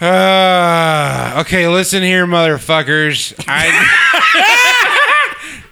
[0.00, 3.34] Uh, okay, listen here, motherfuckers.
[3.46, 3.68] I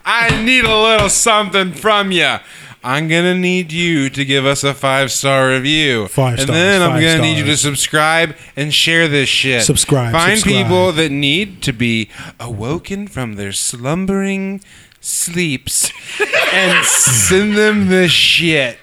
[0.05, 2.37] I need a little something from you.
[2.85, 6.09] I'm gonna need you to give us a five star review.
[6.09, 9.63] Five and stars, then I'm gonna need you to subscribe and share this shit.
[9.63, 10.65] Subscribe, Find subscribe.
[10.67, 14.61] people that need to be awoken from their slumbering
[15.01, 15.91] sleeps
[16.53, 18.79] and send them this shit.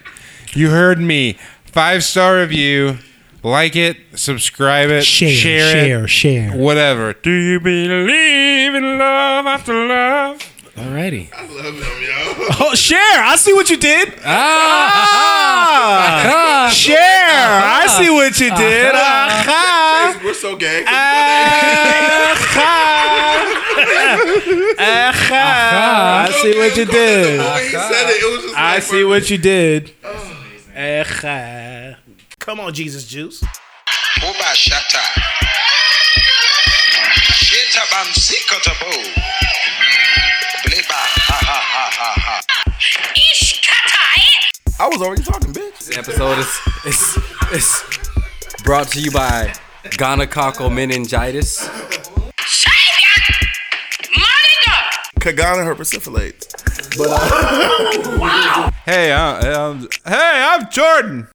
[0.54, 1.38] You heard me.
[1.64, 2.98] Five star review.
[3.42, 6.50] Like it, subscribe it, Share, share, share, it, share.
[6.52, 7.12] whatever.
[7.12, 10.38] Do you believe in love after love?
[10.76, 11.32] Alrighty.
[11.32, 12.16] I love him, yo.
[12.68, 12.98] Oh, share.
[13.24, 14.14] I see what you did.
[14.24, 14.92] Ah!
[15.06, 16.66] ah.
[16.66, 16.70] ah.
[16.70, 16.96] Share.
[16.98, 17.82] Ah.
[17.82, 18.94] I see what you did.
[18.94, 20.20] Aha.
[20.24, 20.84] We're so gay.
[24.78, 26.26] Aha.
[26.28, 27.40] I see what you did.
[27.40, 29.92] The way he said it, it was just I see what you did.
[30.76, 31.85] Aha.
[32.46, 33.42] Come on, Jesus juice.
[34.22, 35.02] Oba Shata.
[37.34, 38.92] Sheta Bam Sikotabo.
[40.62, 40.94] Bleba.
[40.94, 42.36] Ha ha ha ha ha.
[44.78, 45.86] I was already talking, bitch.
[45.86, 47.18] This episode is, is,
[47.52, 47.82] is
[48.62, 49.52] brought to you by
[49.98, 51.68] gonococcal meningitis.
[55.18, 56.46] Kagana herpesiphilates.
[58.84, 61.26] Hey, uh, um, hey, I'm Jordan.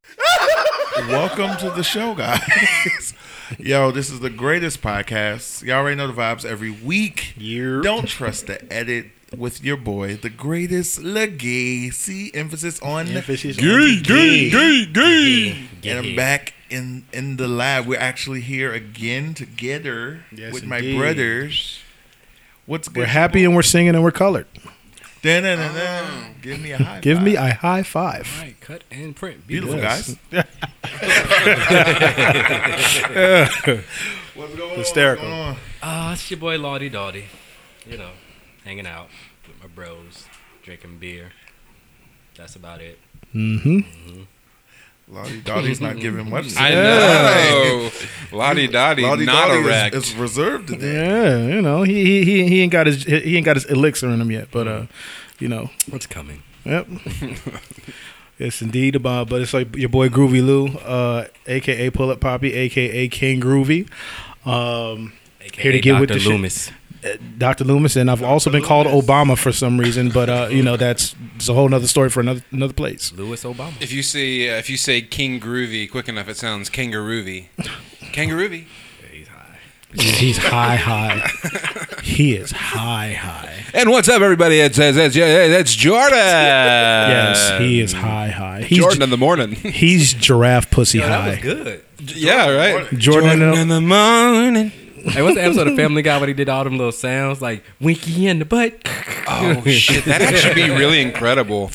[1.07, 3.13] Welcome to the show, guys.
[3.59, 5.63] Yo, this is the greatest podcast.
[5.63, 7.33] Y'all already know the vibes every week.
[7.37, 12.31] Don't trust the edit with your boy, the greatest legacy.
[12.33, 14.85] Emphasis on Emphasis on Gay, the gay, gay.
[14.85, 15.89] gay, gay.
[15.89, 17.87] And I'm back in in the lab.
[17.87, 21.79] We're actually here again together Yes, with my brothers.
[22.65, 22.99] What's good?
[22.99, 24.47] We're happy and we're singing and we're colored.
[25.21, 26.29] Da-na-na-na.
[26.41, 27.25] Give me a high Give five.
[27.25, 28.39] me a high five.
[28.41, 29.45] Right, cut and print.
[29.47, 30.15] beautiful Yes.
[30.31, 30.45] guys.
[34.33, 35.27] What's going Hysterical.
[35.27, 35.47] on?
[35.49, 35.69] What's going?
[35.83, 37.25] Ah, it's your boy Lottie Dottie.
[37.85, 38.11] You know,
[38.63, 39.07] hanging out
[39.47, 40.25] with my bros,
[40.63, 41.31] drinking beer.
[42.37, 42.97] That's about it.
[43.35, 44.21] Mm-hmm.
[45.11, 46.53] Lottie Dottie's not giving much.
[46.57, 47.91] I know.
[48.31, 49.95] Lottie Dottie, Lottie not Dottie erect.
[49.95, 50.93] is, is reserved today.
[50.93, 54.09] Yeah, you know he, he he he ain't got his he ain't got his elixir
[54.09, 54.85] in him yet, but uh,
[55.39, 56.43] you know, What's coming?
[56.63, 56.87] yep.
[58.39, 58.95] yes, indeed.
[58.95, 63.41] About but it's like your boy Groovy Lou, uh, aka Pull Up Poppy, aka King
[63.41, 63.89] Groovy.
[64.45, 66.19] Um, AKA Here to get with Dr.
[66.39, 66.73] the shit.
[67.03, 67.19] Loomis.
[67.37, 67.63] Dr.
[67.63, 71.15] Loomis, and I've also been called Obama for some reason, but uh, you know that's
[71.35, 73.11] it's a whole other story for another another place.
[73.13, 73.73] Louis Obama.
[73.81, 77.47] If you say uh, if you say King Groovy quick enough, it sounds kangaroovy.
[78.13, 78.65] Kangaroovy.
[79.11, 79.57] He's high.
[79.93, 81.27] He's high, high.
[82.03, 83.63] He is high, high.
[83.73, 84.59] And what's up, everybody?
[84.59, 86.17] It's it's, it's, it's Jordan.
[86.17, 88.61] Yes, he is high, high.
[88.63, 89.51] He's Jordan in the morning.
[89.53, 91.29] he's giraffe pussy Yo, that high.
[91.31, 91.83] was good.
[92.15, 92.97] yeah, right.
[92.97, 94.71] Jordan, in the morning.
[95.03, 97.63] Hey, what's the episode of Family Guy when he did all them little sounds like
[97.79, 98.73] Winky in the butt?
[99.27, 101.71] Oh shit, that actually be really incredible.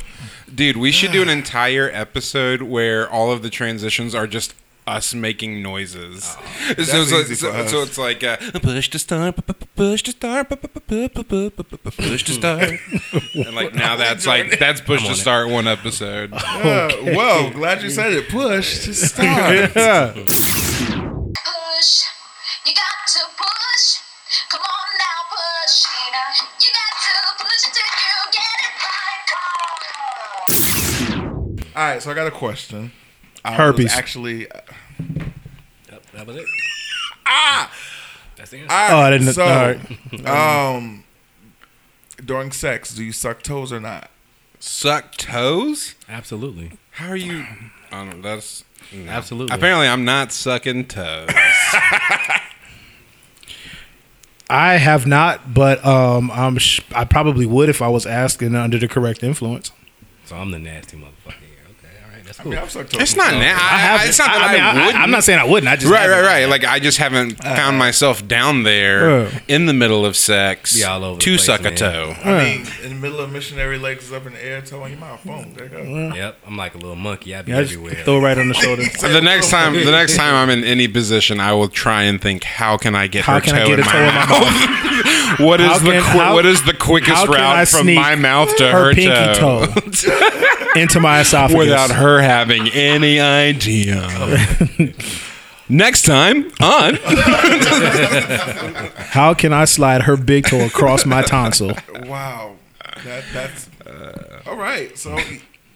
[0.52, 4.54] Dude, we should do an entire episode where all of the transitions are just
[4.86, 6.36] us making noises.
[6.78, 9.34] Oh, so, so, so, so, it's like uh, push to start,
[9.74, 12.70] push to start, push to start.
[13.34, 16.30] and like now that's like that's push the star one episode.
[16.30, 17.16] Yeah, okay.
[17.16, 18.28] Whoa, glad you said it.
[18.28, 19.74] Push to start.
[19.74, 20.12] yeah.
[20.14, 22.06] Push.
[22.66, 24.00] You got to push.
[24.50, 25.84] Come on now, push.
[25.92, 26.24] Nina.
[26.60, 29.22] You got to push till you get it right.
[31.62, 31.72] Come.
[31.76, 32.90] All right, so I got a question.
[33.44, 33.92] I Herpes.
[33.92, 34.48] actually.
[34.48, 36.46] Yep, that was it.
[37.26, 37.70] Ah!
[38.36, 38.72] That's the answer.
[38.74, 39.80] All Oh, I didn't- So, all right.
[40.76, 41.04] um,
[42.24, 44.10] during sex, do you suck toes or not?
[44.58, 45.94] Suck toes?
[46.08, 46.72] Absolutely.
[46.92, 47.46] How are you?
[47.92, 48.22] I don't.
[48.22, 49.10] That's no.
[49.10, 49.54] Absolutely.
[49.54, 51.28] Apparently, I'm not sucking toes.
[54.48, 58.78] I have not, but um, I'm sh- I probably would if I was asking under
[58.78, 59.72] the correct influence.
[60.26, 61.34] So I'm the nasty motherfucker
[62.50, 62.58] here.
[62.58, 62.90] Okay, all right, that's I cool.
[62.90, 63.00] mean, I've sucked toes.
[63.02, 63.26] it's not.
[63.30, 63.40] before.
[63.40, 65.02] Na- I, haven't- it's not that I, mean, I, wouldn't.
[65.04, 65.68] am not saying I wouldn't.
[65.72, 66.24] I just Right, right, haven't.
[66.26, 66.48] right.
[66.48, 69.30] Like I just haven't found myself down there Uh.
[69.48, 71.74] in the middle of sex Be all over to place, suck a man.
[71.76, 72.14] toe.
[72.24, 74.92] I mean, in the middle of missionary legs is up in the air, toe in
[74.92, 75.22] your mouth.
[75.24, 76.14] Boom, there you go.
[76.14, 77.34] Yep, I'm like a little monkey.
[77.34, 78.02] I be Yeah, everywhere.
[78.04, 78.82] throw it right on the shoulder.
[79.16, 82.44] The next time, the next time I'm in any position, I will try and think,
[82.44, 84.14] how can I get How her can I toe, get in, a my toe in
[84.14, 85.40] my mouth?
[85.40, 87.68] what is How the can- qui- how- what is the quickest how can I route
[87.68, 89.66] from my mouth to her her, pinky toe
[90.76, 94.08] into my esophagus without her having any idea?
[95.68, 96.94] Next time on
[99.10, 101.72] How can I slide her big toe across my tonsil?
[102.04, 102.54] Wow,
[103.04, 103.68] that that's
[104.46, 104.96] all right.
[104.96, 105.18] So,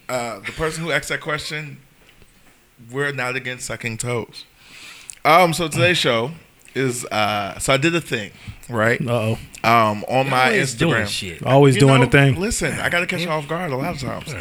[0.07, 1.79] uh, the person who asked that question,
[2.89, 4.45] we're not against sucking toes.
[5.25, 6.31] Um, so today's show,
[6.73, 8.31] is uh, so I did a thing
[8.69, 9.69] right Uh oh.
[9.69, 11.07] um, on my Always doing Instagram.
[11.07, 11.43] shit.
[11.45, 12.39] Always You doing know, the thing.
[12.39, 14.33] Listen, I gotta catch you off guard a lot of times.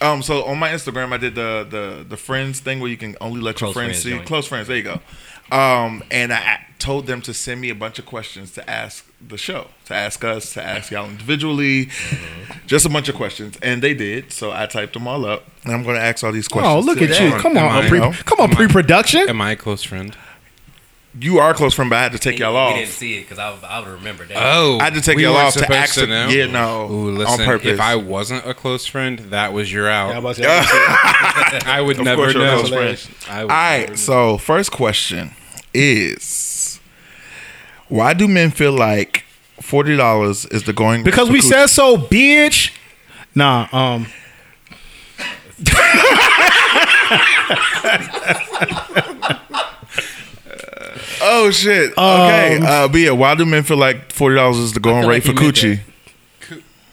[0.00, 3.16] Um, so on my Instagram, I did the the the friends thing where you can
[3.20, 4.26] only let Close your friends friends see joint.
[4.26, 4.66] close friends.
[4.68, 5.00] There you go.
[5.54, 9.36] Um, and I told them to send me a bunch of questions to ask the
[9.36, 12.66] show, to ask us, to ask y'all individually, Mm-hmm.
[12.68, 14.32] just a bunch of questions, and they did.
[14.32, 16.72] So I typed them all up, and I'm going to ask all these questions.
[16.72, 17.32] Oh, look at you!
[17.38, 19.28] Come Am on, pre- come on, pre-production.
[19.28, 20.16] Am I a close friend?
[21.18, 22.74] You are close friend, but I had to take y'all We off.
[22.76, 24.36] didn't see it because I, would- I would remember that.
[24.38, 25.96] Oh, I had to take we y'all off to supposed ask
[26.30, 27.66] yeah, no, Ooh, on purpose.
[27.66, 30.10] If I wasn't a close friend, that was your out.
[30.10, 32.62] Yeah, I'm about to say, I'm would Of never course you're a know.
[32.64, 33.08] close.
[33.28, 33.96] I All would never know.
[33.96, 35.32] so first question
[35.74, 36.78] is
[37.88, 39.24] why do men feel like
[39.60, 41.48] forty dollars is the going because we coochie?
[41.50, 42.70] said so, bitch.
[43.34, 44.06] Nah, um,
[51.22, 51.92] Oh shit.
[51.92, 52.56] Okay.
[52.56, 55.26] Um, uh, but yeah, why do men feel like forty dollars is the going rate
[55.26, 55.80] like for he coochie?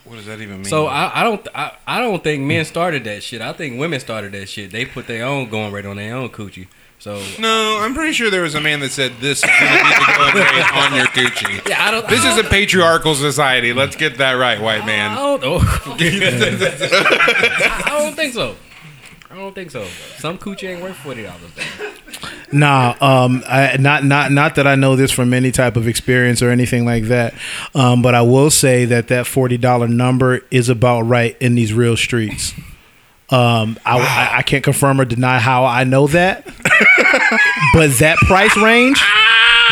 [0.05, 0.65] what does that even mean?
[0.65, 3.41] So I, I don't I, I don't think men started that shit.
[3.41, 4.71] I think women started that shit.
[4.71, 6.67] They put their own going rate on their own coochie.
[6.99, 9.83] So no, I'm pretty sure there was a man that said this is going to
[9.83, 11.67] be the going rate on your coochie.
[11.69, 12.07] yeah, I don't.
[12.07, 13.71] This I is a patriarchal society.
[13.71, 15.11] Let's get that right, white man.
[15.11, 15.39] I man.
[15.39, 15.57] don't know.
[15.61, 15.63] I
[17.99, 18.55] don't think so.
[19.29, 19.85] I don't think so.
[20.17, 21.51] Some coochie ain't worth forty dollars.
[22.51, 26.41] Nah, um, I, not not not that I know this from any type of experience
[26.41, 27.33] or anything like that.
[27.75, 31.73] Um, but I will say that that forty dollar number is about right in these
[31.73, 32.53] real streets.
[33.29, 36.45] Um, I, I, I can't confirm or deny how I know that,
[37.73, 39.01] but that price range,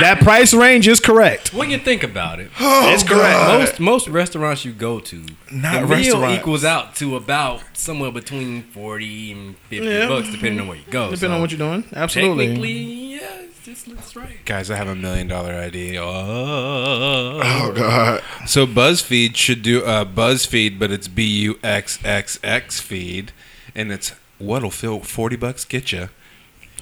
[0.02, 1.54] that price range is correct.
[1.54, 3.80] When you think about it, it's correct.
[3.80, 8.64] most most restaurants you go to, Not the meal equals out to about somewhere between
[8.64, 10.08] forty and fifty Yeah.
[10.08, 11.06] bucks, depending on where you go.
[11.12, 12.46] Depending So on what you're doing, absolutely.
[12.48, 12.72] Technically,
[13.16, 14.44] yeah, it's, it's right.
[14.46, 16.02] Guys, I have a million dollar idea.
[16.02, 17.42] Oh.
[17.44, 18.24] Oh god.
[18.48, 23.32] So BuzzFeed should do uh, BuzzFeed, but it's B U X X X feed,
[23.74, 26.10] and it's what'll fill forty bucks get you.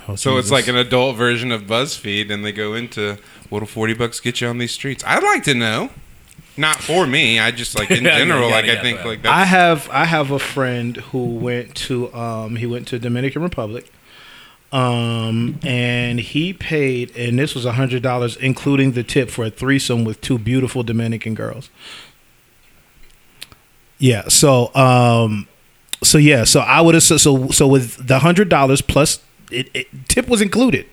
[0.08, 3.18] Oh, So it's like an adult version of BuzzFeed, and they go into
[3.50, 5.04] what'll forty bucks get you on these streets.
[5.08, 5.90] I'd like to know.
[6.58, 7.40] Not for me.
[7.40, 8.50] I just like in Yeah, yeah, general.
[8.50, 11.74] yeah, like yeah, I think but- like I have I have a friend who went
[11.76, 13.92] to um he went to Dominican Republic.
[14.72, 19.50] Um and he paid and this was a hundred dollars including the tip for a
[19.52, 21.70] threesome with two beautiful Dominican girls.
[24.00, 25.48] Yeah, so um
[26.04, 29.20] so yeah, so I would have so so, so with the hundred dollars plus
[29.54, 30.86] it, it tip was included.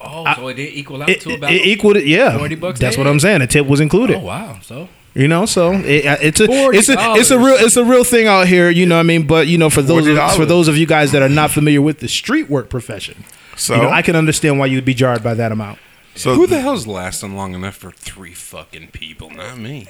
[0.00, 2.36] Oh, so it did equal out It, to it, about it equaled it, yeah.
[2.36, 3.06] 40 bucks That's a what?
[3.06, 3.40] I'm saying.
[3.42, 4.16] A tip was included.
[4.16, 4.58] Oh wow!
[4.62, 7.84] So You know, so it, uh, it's a it's a it's a real it's a
[7.84, 8.68] real thing out here.
[8.68, 10.86] You know, what I mean, but you know, for those of, for those of you
[10.86, 13.24] guys that are not familiar with the street work profession,
[13.56, 15.78] So you know, I can understand why you'd be jarred by that amount.
[16.14, 19.30] so who the hell's lasting long enough for three fucking people?
[19.30, 19.86] Not me.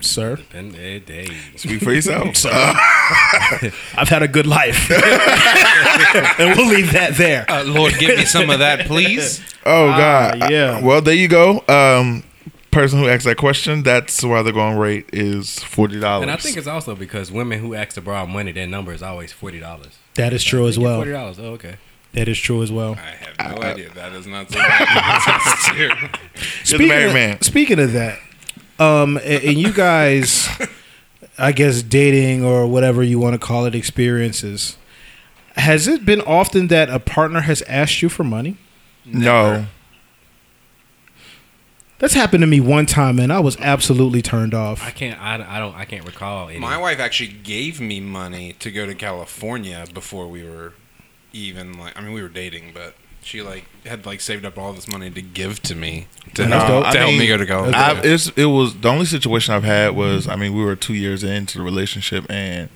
[0.00, 2.44] Sir, and they, they speak for yourself.
[2.44, 2.74] Uh,
[3.96, 4.90] I've had a good life,
[6.38, 7.44] and we'll leave that there.
[7.50, 9.40] Uh, Lord, give me some of that, please.
[9.66, 10.38] oh god.
[10.42, 10.80] Ah, yeah.
[10.80, 11.62] Well, there you go.
[11.68, 12.22] Um,
[12.70, 13.82] person who asked that question.
[13.82, 16.22] That's why the going rate is forty dollars.
[16.22, 19.02] and I think it's also because women who ask to borrow money, their number is
[19.02, 19.98] always forty dollars.
[20.14, 20.96] That is true as well.
[20.98, 21.38] Forty dollars.
[21.38, 21.76] Oh, okay.
[22.12, 22.94] That is true as well.
[22.94, 23.90] I have no idea.
[23.90, 25.90] That is not something that's true.
[26.66, 27.40] You're the married of, man.
[27.40, 28.18] Speaking of that,
[28.82, 30.48] um, and, and you guys,
[31.38, 34.76] I guess dating or whatever you want to call it, experiences.
[35.56, 38.56] Has it been often that a partner has asked you for money?
[39.04, 39.66] No.
[41.98, 44.82] That's happened to me one time, and I was absolutely turned off.
[44.82, 45.20] I can't.
[45.22, 45.74] I, I don't.
[45.76, 46.58] I can't recall any.
[46.58, 50.72] My wife actually gave me money to go to California before we were
[51.32, 51.96] even like.
[51.96, 55.10] I mean, we were dating, but she like had like saved up all this money
[55.10, 56.92] to give to me to, That's help, dope.
[56.92, 57.74] to I help mean, me go to college.
[57.74, 60.94] I've, it's, it was the only situation I've had was I mean we were two
[60.94, 62.68] years into the relationship and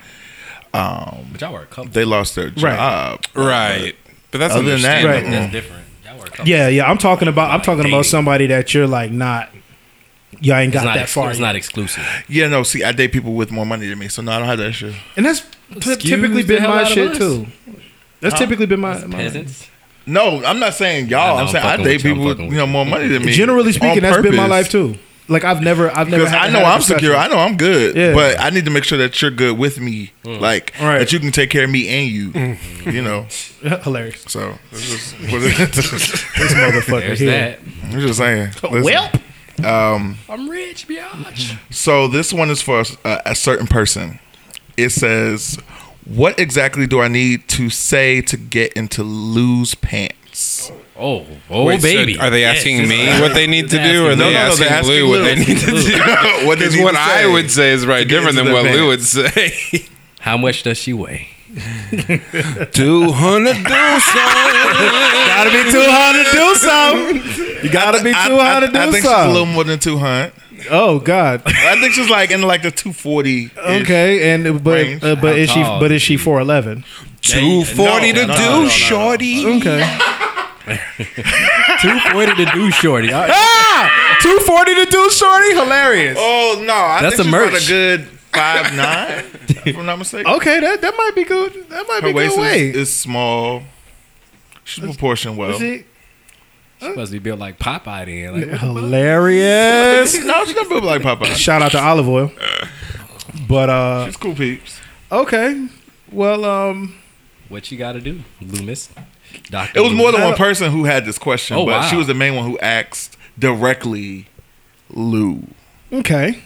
[0.74, 1.90] um but y'all were a couple.
[1.90, 3.94] they lost their job right,
[4.30, 5.08] but that's Other than that, understandable.
[5.14, 5.30] Right.
[5.40, 5.84] That's different.
[6.04, 6.48] Y'all were a couple.
[6.48, 6.90] Yeah, yeah.
[6.90, 7.50] I'm talking about.
[7.50, 9.50] I'm talking about somebody that you're like not.
[10.40, 10.94] Y'all ain't got not.
[10.94, 11.30] that Ex- far.
[11.30, 11.46] it's yet.
[11.46, 12.04] not exclusive.
[12.28, 14.48] yeah no see I date people with more money than me so no I don't
[14.48, 17.18] have that issue and that's t- Excuse typically been my shit us.
[17.18, 17.46] too.
[18.20, 19.68] That's typically been my, my Peasants.
[20.06, 22.38] No I'm not saying y'all know, I'm I'm saying I fucking date I'm people with
[22.40, 24.96] you know more money than me Generally speaking, on that's been my life too.
[25.28, 26.22] Like I've never, I've never.
[26.22, 27.16] Because had I know have a I'm secure.
[27.16, 27.96] I know I'm good.
[27.96, 28.14] Yeah.
[28.14, 30.12] But I need to make sure that you're good with me.
[30.24, 30.98] Like Right.
[31.00, 32.30] that you can take care of me and you.
[32.30, 32.92] Mm.
[32.92, 33.26] You know.
[33.82, 34.22] Hilarious.
[34.28, 35.90] So this is what it is.
[35.90, 37.30] This motherfucker There's here.
[37.32, 37.58] that.
[37.92, 38.52] I'm just saying.
[38.62, 38.82] Listen.
[38.84, 39.10] Well,
[39.64, 41.58] I'm rich, biatch.
[41.74, 44.20] So this one is for a, a certain person.
[44.76, 45.58] It says,
[46.06, 51.82] "What exactly do I need to say to get into Lou's pants?" Oh, oh, Wait,
[51.82, 52.18] so baby.
[52.18, 54.30] are they asking it's- me what they need to do, or are they Lou.
[54.30, 55.98] No, no, no, asking they're asking Lou what they need to do?
[56.46, 58.76] what Because what I would say is right different than what band.
[58.76, 59.86] Lou would say.
[60.20, 61.28] How much does she weigh?
[62.72, 67.64] Two hundred do Gotta be two hundred do something.
[67.64, 69.78] You gotta be I, two I, hundred I do think she's a little more than
[69.78, 70.32] 200.
[70.70, 71.42] Oh God.
[71.46, 73.50] I think she's like in like the 240.
[73.56, 75.02] Okay, and but Range.
[75.04, 76.84] uh, but How is she tall but is is she four eleven?
[77.20, 79.44] Two forty to do, shorty.
[79.58, 79.98] Okay.
[81.80, 83.12] Two forty to do shorty.
[83.12, 83.30] All right.
[83.32, 85.50] ah, two forty to do shorty.
[85.54, 86.16] Hilarious.
[86.20, 87.64] Oh no, I That's think a she's about merch.
[87.64, 89.24] a good five nine.
[89.66, 90.32] if I'm not mistaken.
[90.34, 91.68] Okay, that that might be good.
[91.70, 92.70] That might Her be waist good weight.
[92.76, 93.62] is, is small.
[94.64, 95.60] She's proportioned well.
[95.60, 95.84] Is
[96.80, 98.50] she- Supposed to be built like Popeye then.
[98.50, 100.14] Like, hilarious.
[100.24, 101.34] no, she's not built like Popeye.
[101.36, 102.32] Shout out to Olive Oyl.
[103.48, 104.80] But uh, She's cool peeps.
[105.10, 105.68] okay.
[106.12, 106.94] Well, um,
[107.48, 108.90] what you got to do, Loomis?
[109.50, 109.78] Doctor.
[109.78, 111.88] It was more than one person who had this question, Oh, but wow.
[111.88, 114.26] she was the main one who asked directly
[114.90, 115.42] Lou.
[115.92, 116.42] okay.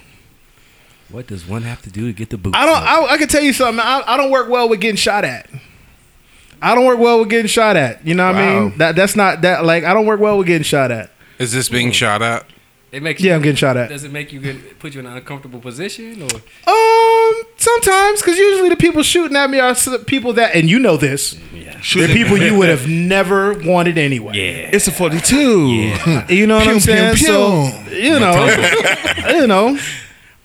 [1.11, 2.57] What does one have to do to get the boots?
[2.57, 2.77] I don't.
[3.11, 3.81] I, I can tell you something.
[3.85, 5.49] I, I don't work well with getting shot at.
[6.62, 8.07] I don't work well with getting shot at.
[8.07, 8.61] You know what I Wow.
[8.69, 8.79] mean?
[8.79, 9.64] That that's not that.
[9.64, 11.11] Like I don't work well with getting shot at.
[11.38, 12.45] Is this being shot at?
[12.93, 13.88] It makes Yeah, you, I'm getting shot at.
[13.88, 16.29] Does it make you get, put you in an uncomfortable position or?
[16.69, 20.81] Um, sometimes because usually the people shooting at me are s- people that, and you
[20.81, 21.76] know this, Yeah.
[21.95, 24.33] they're people you would have never wanted anyway.
[24.35, 24.71] Yeah.
[24.73, 25.37] It's a 42.
[26.29, 27.14] You know what Pew, I'm saying?
[27.14, 27.26] pew.
[27.29, 28.57] So you know,
[29.40, 29.79] you know.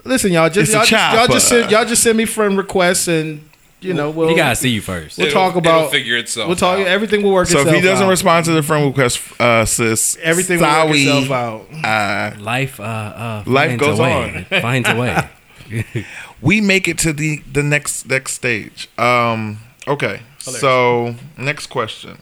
[0.03, 2.55] Listen, y'all just It's a y'all, just- y'all just send, y'all just send me friend
[2.59, 3.41] requests, and
[3.85, 5.17] you know we'll He gotta see you first.
[5.17, 6.79] we'll It'll- talk about it'll figure itself We'll talk.
[6.79, 6.87] out.
[6.87, 7.47] Everything will work.
[7.47, 8.09] So if itself he doesn't out.
[8.09, 11.67] respond to the friend request, uh, sis, everything will work sorry, itself out.
[11.83, 14.47] Uh, Life, uh, uh, Life finds goes a way.
[14.61, 15.29] Finds a way.
[16.41, 18.87] we make it to the the next next stage.
[18.97, 22.19] Um, okay, so next question.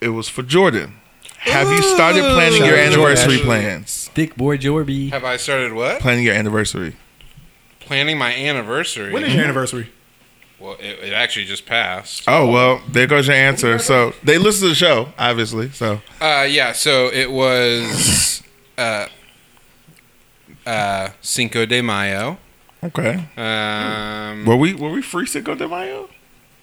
[0.00, 0.94] It was for Jordan.
[1.38, 4.08] Have you started planning Shout your anniversary plans?
[4.14, 5.10] Thick boy Jorby.
[5.10, 6.00] Have I started what?
[6.00, 6.96] Planning your anniversary.
[7.84, 9.12] Planning my anniversary.
[9.12, 9.88] When is your anniversary?
[10.58, 12.24] Well, it, it actually just passed.
[12.26, 13.78] Oh well, there goes your answer.
[13.78, 15.70] So they listen to the show, obviously.
[15.70, 16.72] So Uh, yeah.
[16.72, 18.42] So it was
[18.78, 19.08] uh,
[20.66, 22.38] uh, Cinco de Mayo.
[22.82, 23.26] okay.
[23.36, 26.08] Um, Were we were we free Cinco de Mayo?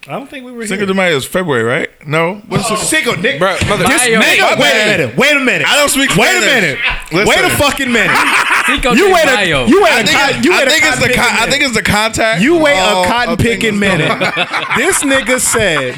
[0.07, 0.67] I don't think we were here.
[0.69, 1.87] Cinco de Mayo is February, right?
[2.07, 2.35] No.
[2.47, 3.37] What's Oh, Cinco, Nick.
[3.37, 4.99] bro, mother, This Nigga, wait bad.
[4.99, 5.17] a minute.
[5.17, 5.67] Wait a minute.
[5.67, 6.45] I don't speak Wait a Spanish.
[6.79, 6.79] minute.
[7.11, 7.27] Listen.
[7.27, 8.17] Wait a fucking minute.
[8.65, 9.65] Cinco You de wait a Mayo.
[9.67, 11.13] you wait I a think, cotton, it- you I wait a think it's the con-
[11.13, 11.65] picking I think minute.
[11.67, 12.41] it's the contact.
[12.41, 14.07] You wait all a cotton of things picking that's minute.
[14.07, 14.77] going on.
[14.77, 15.95] this nigga said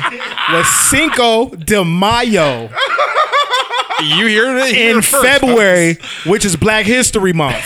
[0.52, 2.70] was Cinco de Mayo
[4.02, 5.24] you hear it here in first.
[5.24, 7.64] February, which is Black History Month.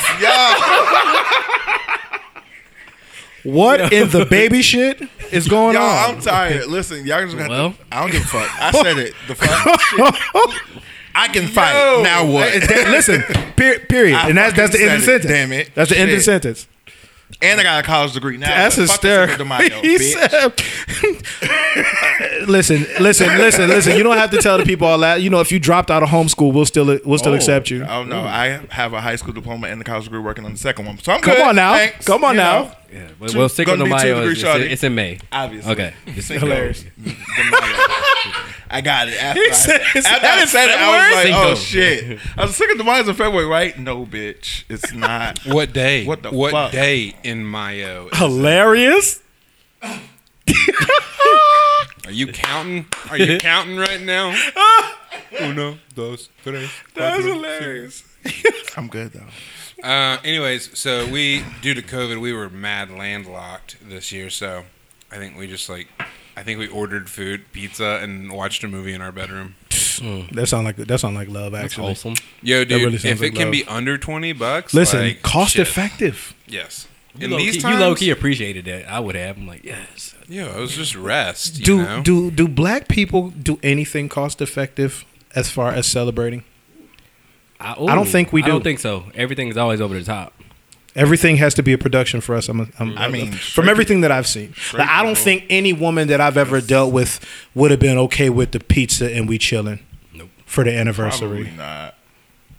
[3.48, 5.01] What in the baby shit
[5.32, 6.16] is going Y'all, on?
[6.16, 6.68] I'm tired.
[6.68, 7.72] Listen, y'all just got Well.
[7.72, 8.62] to, I don't give a fuck.
[8.62, 9.13] I said it.
[9.27, 10.51] The fuck.
[11.16, 12.04] I can fight.
[12.04, 12.54] now what?
[12.54, 13.22] Listen,
[13.56, 14.16] per- period.
[14.16, 15.25] I and that's that's the end of the sentence.
[15.32, 15.72] damn it.
[15.74, 16.68] That's the end of the sentence.
[17.41, 18.48] And I got a college degree now.
[18.48, 19.38] That's but fuck the Cinco hysterical.
[19.38, 20.13] de Mayo, He bitch.
[22.39, 23.96] said, "Listen, listen, listen, listen.
[23.98, 25.22] You don't have to tell the people all that.
[25.22, 27.84] You know, if you dropped out of homeschool, we'll still we'll still oh, accept you.
[27.86, 30.57] Oh no, I have a high school diploma and a college degree working on the
[30.57, 30.98] second one.
[31.00, 31.48] So I'm Come good.
[31.48, 31.74] on now.
[31.74, 32.05] Thanks.
[32.05, 32.62] Come on You now.
[32.63, 35.19] know, Yeah, well, Two- well Cinco gonna de Mayo is, it's, it's in May.
[35.31, 35.72] Obviously.
[35.74, 35.93] Okay.
[36.07, 36.86] It's Hilarious.
[38.31, 38.53] De Mayo.
[38.69, 39.22] I got it.
[39.24, 41.51] After, He I, said- after that I is said it, I was like, February?
[41.51, 42.19] oh shit.
[42.38, 43.77] I was thinking the mine's in February, right?
[43.79, 44.63] No, bitch.
[44.69, 45.39] It's not.
[45.46, 46.05] What day?
[46.05, 46.72] What the What fuck?
[46.72, 48.10] day in Mayo?
[48.13, 49.22] Hilarious.
[52.05, 52.86] Are you counting?
[53.10, 54.34] Are you counting right now?
[55.41, 56.69] Uno, dos, tres.
[56.93, 58.03] That's cuatro, hilarious.
[58.77, 59.86] I'm good though.
[59.88, 64.29] Uh, anyways, so we due to COVID, we were mad landlocked this year.
[64.29, 64.63] So
[65.12, 65.88] I think we just like,
[66.38, 69.56] I think we ordered food, pizza, and watched a movie in our bedroom.
[70.32, 71.53] That sound like that sound like love.
[71.53, 72.13] That's Actually, wholesome.
[72.44, 73.51] Yo, dude, really sounds if like it can love.
[73.51, 75.67] be under twenty bucks, listen, like, cost shit.
[75.67, 76.36] effective.
[76.46, 76.88] Yes.
[77.17, 78.88] You In low, these key, times, you low key appreciated that.
[78.88, 79.38] I would have.
[79.38, 80.13] I'm like, yes.
[80.29, 81.58] Yo, it was just rest.
[81.58, 82.01] You Do know?
[82.03, 85.03] do do black people do anything cost effective
[85.34, 86.44] as far as celebrating?
[87.60, 89.06] I, I don't think we I don't think so.
[89.15, 90.37] Everything's always over the top.
[90.98, 92.50] Everything has to be a production for us.
[92.50, 95.72] I'm, a, I'm I mean, from everything that I've seen, like, I don't think any
[95.72, 97.24] woman that I've ever dealt with
[97.56, 99.80] would have been okay with the pizza and we chilling
[100.13, 100.30] Nope.
[100.46, 101.44] for the anniversary.
[101.44, 101.94] Probably not.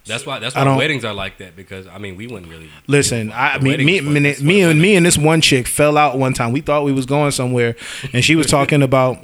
[0.05, 0.39] That's why.
[0.39, 2.69] That's I why don't- weddings are like that because I mean we wouldn't really.
[2.87, 6.17] Listen, I mean, wedding me, me, me, and me and this one chick fell out
[6.17, 6.51] one time.
[6.51, 7.75] We thought we was going somewhere,
[8.13, 9.23] and she was talking about.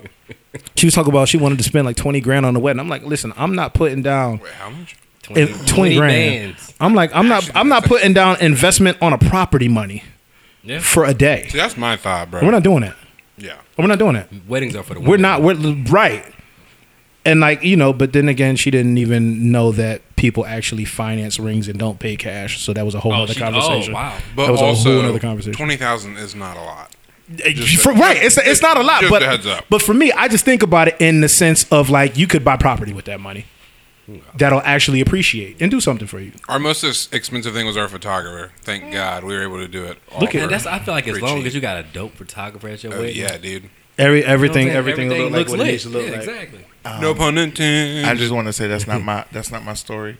[0.75, 2.79] She was talking about she wanted to spend like twenty grand on the wedding.
[2.79, 4.95] I'm like, listen, I'm not putting down Wait, how much?
[5.25, 6.11] 20, in 20 grand.
[6.55, 6.73] bands.
[6.79, 10.03] I'm like, I'm not, I'm not putting down investment on a property money
[10.63, 10.79] Yeah.
[10.79, 11.47] for a day.
[11.49, 12.41] See, that's my thought, bro.
[12.41, 12.95] We're not doing that.
[13.37, 13.57] yeah.
[13.77, 14.29] We're not doing that.
[14.47, 15.01] Weddings are for the.
[15.01, 15.41] We're not.
[15.41, 15.55] We're
[15.89, 16.23] right.
[17.25, 21.39] and like you know, but then again, she didn't even know that people actually finance
[21.39, 22.61] rings and don't pay cash.
[22.61, 23.93] So that was a whole Oh, other she- conversation.
[23.93, 24.17] oh, wow.
[24.35, 25.53] But that was also, a whole other conversation.
[25.57, 26.95] twenty thousand is not a lot.
[27.43, 29.65] Eh, for- right, it's it's not a lot, just but a heads up.
[29.69, 32.45] but for me, I just think about it in the sense of like you could
[32.45, 33.45] buy property with that money
[34.37, 36.31] that'll actually appreciate and do something for you.
[36.47, 36.83] Our most
[37.13, 38.51] expensive thing was our photographer.
[38.61, 39.97] Thank God we were able to do it.
[40.11, 41.47] all Look at- for that's I feel like as long cheap.
[41.47, 43.15] as you got a dope photographer at your Oh, wedding.
[43.15, 43.69] yeah, dude.
[43.97, 45.71] Every you know everything everything, will look like looks what it lit.
[45.71, 46.19] needs to look yeah, like.
[46.19, 46.65] exactly.
[47.01, 48.03] no um, pun intended.
[48.05, 50.17] I just want to say that's not my that's not my story.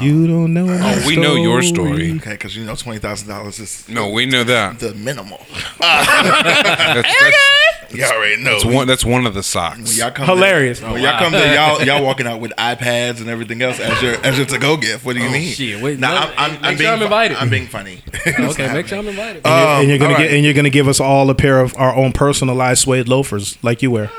[0.00, 0.66] You don't know.
[0.66, 2.12] my oh, we know your story.
[2.16, 4.78] Okay, because you know twenty thousand dollars is No, we know that.
[4.78, 5.40] the minimal.
[5.80, 8.52] That's, that's, Y'all already know.
[8.52, 8.86] that's one.
[8.86, 9.78] That's one of the socks.
[9.78, 10.80] When y'all come Hilarious.
[10.80, 14.00] There, when y'all come there, y'all y'all walking out with iPads and everything else as
[14.02, 15.04] your as your to go gift.
[15.04, 15.52] What do you mean?
[15.52, 17.36] shit, wait, nah, no, I'm, I'm, make I'm sure being I'm fu- invited.
[17.36, 18.02] I'm being funny.
[18.26, 19.46] Okay, make sure I'm invited.
[19.46, 20.30] and you're gonna Um, get alright.
[20.34, 23.82] and you're gonna give us all a pair of our own personalized suede loafers like
[23.82, 24.10] you wear.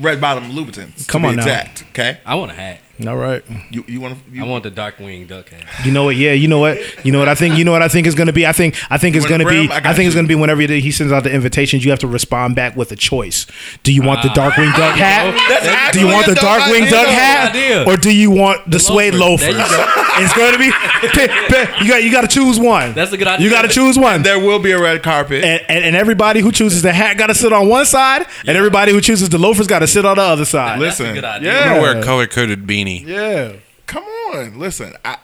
[0.00, 1.06] Red bottom Louboutins.
[1.06, 1.42] Come to on be now.
[1.42, 1.84] exact.
[1.90, 2.18] Okay.
[2.26, 2.80] I want a hat.
[3.06, 3.42] All right.
[3.70, 4.40] You you want to?
[4.40, 5.86] I want the Darkwing Duck hat.
[5.86, 6.16] You know what?
[6.16, 6.78] Yeah, you know what?
[7.04, 7.56] You know what I think?
[7.56, 8.46] You know what I think is going to be?
[8.46, 9.70] I think I think it's going to be.
[9.70, 11.90] I I, got think it's going to be whenever he sends out the invitations, you
[11.90, 13.46] have to respond back with a choice.
[13.82, 14.34] Do you want the ah.
[14.34, 15.34] Darkwing Duck hat?
[15.48, 17.84] That's do you want the Darkwing Duck hat, idea.
[17.86, 19.56] or do you want the, suede loafers.
[19.56, 19.86] loafers?
[20.18, 20.70] It's going to be.
[21.12, 22.92] pick- pick- you got you got to choose one.
[22.92, 23.44] That's a good idea.
[23.44, 24.22] You got to choose one.
[24.22, 25.44] There will be a red carpet.
[25.44, 28.56] And, and, and everybody who chooses the hat got to sit on one side, and
[28.56, 30.80] everybody who chooses the loafers got to sit on the other side.
[30.80, 31.52] That's a Listen, good idea.
[31.52, 31.60] yeah.
[31.60, 32.89] I'm gonna wear a color coded beanie.
[32.98, 33.52] Yeah,
[33.86, 34.94] Come on, listen.
[35.04, 35.18] I,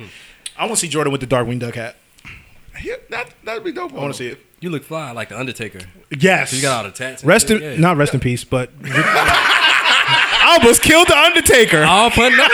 [0.56, 1.96] I want to see Jordan with the Darkwing Duck hat.
[2.82, 3.92] yeah, that that'd be dope.
[3.92, 4.38] I want to see it.
[4.60, 5.80] You look fly like the Undertaker.
[6.18, 7.22] Yes, You got all the tats.
[7.22, 7.76] and Rest in yeah.
[7.76, 11.82] not rest in peace, but I almost killed the Undertaker.
[11.84, 12.50] All putting up.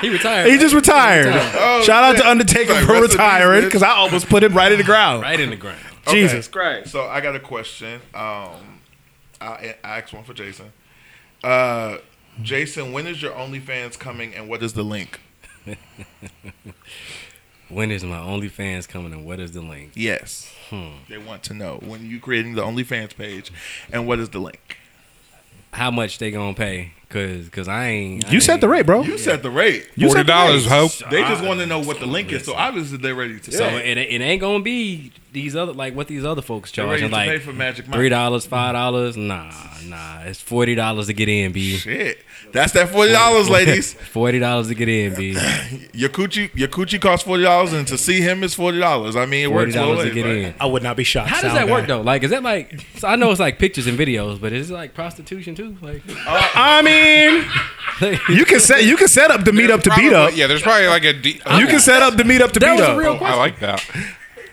[0.00, 0.50] He retired.
[0.50, 1.28] He just retired.
[1.28, 2.24] Oh, Shout out shit.
[2.24, 4.78] to Undertaker Like, for rest in peace, retiring because I almost put him right in
[4.78, 5.22] the ground.
[5.22, 5.78] right in the ground.
[6.06, 6.20] Okay.
[6.20, 6.90] Jesus Christ.
[6.92, 7.94] So I got a question.
[8.12, 8.80] Um,
[9.40, 10.70] I, I asked one for Jason.
[11.42, 11.96] Uh,
[12.42, 15.20] Jason, when is your OnlyFans coming, and what is the link?
[17.70, 19.92] When is my OnlyFans coming and what is the link?
[19.94, 20.90] Yes, Hmm.
[21.08, 23.50] they want to know when you creating the OnlyFans page,
[23.90, 24.76] and what is the link?
[25.72, 26.92] How much they gonna pay?
[27.10, 28.26] Cause, cause I ain't.
[28.26, 29.02] I You set the rate, bro.
[29.02, 29.88] You set the rate.
[29.94, 30.70] You Forty set the dollars, rate.
[30.72, 31.10] hope.
[31.10, 33.64] They just want to know what the link is, so obviously they're ready to So
[33.66, 37.10] it, it ain't gonna be these other like what these other folks They're ready charging
[37.10, 39.16] to pay like for Magic three dollars, five dollars.
[39.16, 39.52] Nah,
[39.86, 40.22] nah.
[40.22, 41.76] It's forty dollars to get in, b.
[41.76, 42.18] Shit,
[42.52, 43.94] that's that forty dollars, ladies.
[44.14, 45.32] Forty dollars to get in, b.
[45.92, 49.14] Your coochie, your coochie costs forty dollars, and to see him is forty dollars.
[49.16, 50.36] I mean, it Forty works both dollars to get right?
[50.36, 50.54] in.
[50.60, 51.28] I would not be shocked.
[51.30, 52.00] How does sound that work though?
[52.00, 52.84] Like, is that like?
[52.96, 55.76] So I know it's like pictures and videos, but is it like prostitution too?
[55.82, 56.93] Like, uh, I mean,
[58.28, 60.36] you can set you can set up the meet up to beat up.
[60.36, 61.12] Yeah, there's probably like a.
[61.12, 62.98] D- You can set up the meet up to That beat was a up.
[62.98, 63.82] real Oh, I like that.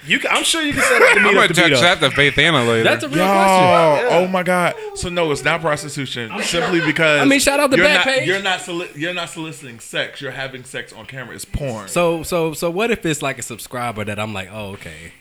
[0.04, 1.62] You can, I'm sure you can set up the I'm meet gonna up to beat
[1.70, 2.00] text up.
[2.00, 2.84] that to Faith Anna later.
[2.84, 4.08] that's a real Yo, question.
[4.12, 4.74] oh my god!
[4.96, 6.32] So no, it's not prostitution.
[6.42, 8.28] Simply because I mean, shout out the you're back not, page.
[8.28, 10.20] You're not soli- you're not soliciting sex.
[10.20, 11.36] You're having sex on camera.
[11.36, 11.88] It's porn.
[11.88, 15.14] So, so, so, what if it's like a subscriber that I'm like, oh, okay.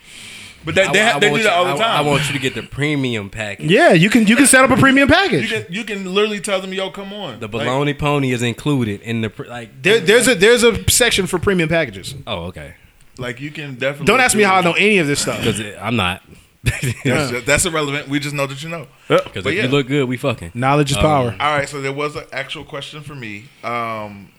[0.64, 1.99] But they, they, I- ha- I they do want that all the time.
[1.99, 3.70] I, want you to get the premium package.
[3.70, 5.51] Yeah, you can you can set up a premium you package.
[5.51, 9.01] can you can literally tell them, "Yo, come on." The Like, baloney pony is included
[9.03, 9.83] in the like.
[9.83, 12.14] There, there's a there's a section for premium packages.
[12.27, 12.75] Oh, okay.
[13.18, 14.07] Like, you can definitely.
[14.07, 15.38] Don't ask me do- how I know any of this stuff.
[15.38, 16.23] Because I'm not.
[16.62, 18.09] That's, that's irrelevant.
[18.09, 18.87] We just know that you know.
[19.09, 19.62] Because if yeah.
[19.62, 20.53] you look good, we fucking.
[20.55, 21.35] Knowledge is power.
[21.40, 23.44] All right, so there was an actual question for me.
[23.64, 24.31] Um,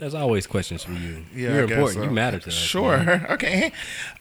[0.00, 1.24] There's always questions for you.
[1.34, 1.90] yeah, You're important.
[1.92, 2.02] so.
[2.04, 2.54] You matter to us.
[2.54, 2.96] Sure.
[2.98, 3.26] man.
[3.30, 3.70] Okay.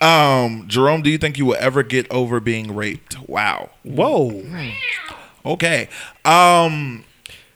[0.02, 3.18] Um, Jerome, do you think you will ever get over being raped?
[3.28, 3.70] Wow.
[3.84, 4.44] Whoa.
[5.46, 5.88] Okay.
[6.26, 7.06] Um,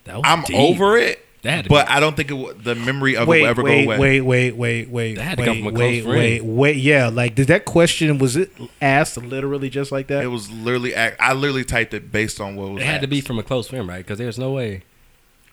[0.06, 0.56] That was I'm deep.
[0.58, 3.46] over it, That but be- I don't think it will, the memory of it will
[3.46, 4.00] ever wait, go away.
[4.00, 6.18] wait, wait, wait, wait, That had to wait, come from a close wait, friend.
[6.18, 6.76] wait, wait.
[6.78, 10.24] Yeah, like did that question was it asked literally just like that?
[10.24, 12.82] It was literally, act- I literally typed it based on what was.
[12.82, 13.98] It had to be from a close friend, right?
[13.98, 14.84] Because there's no way.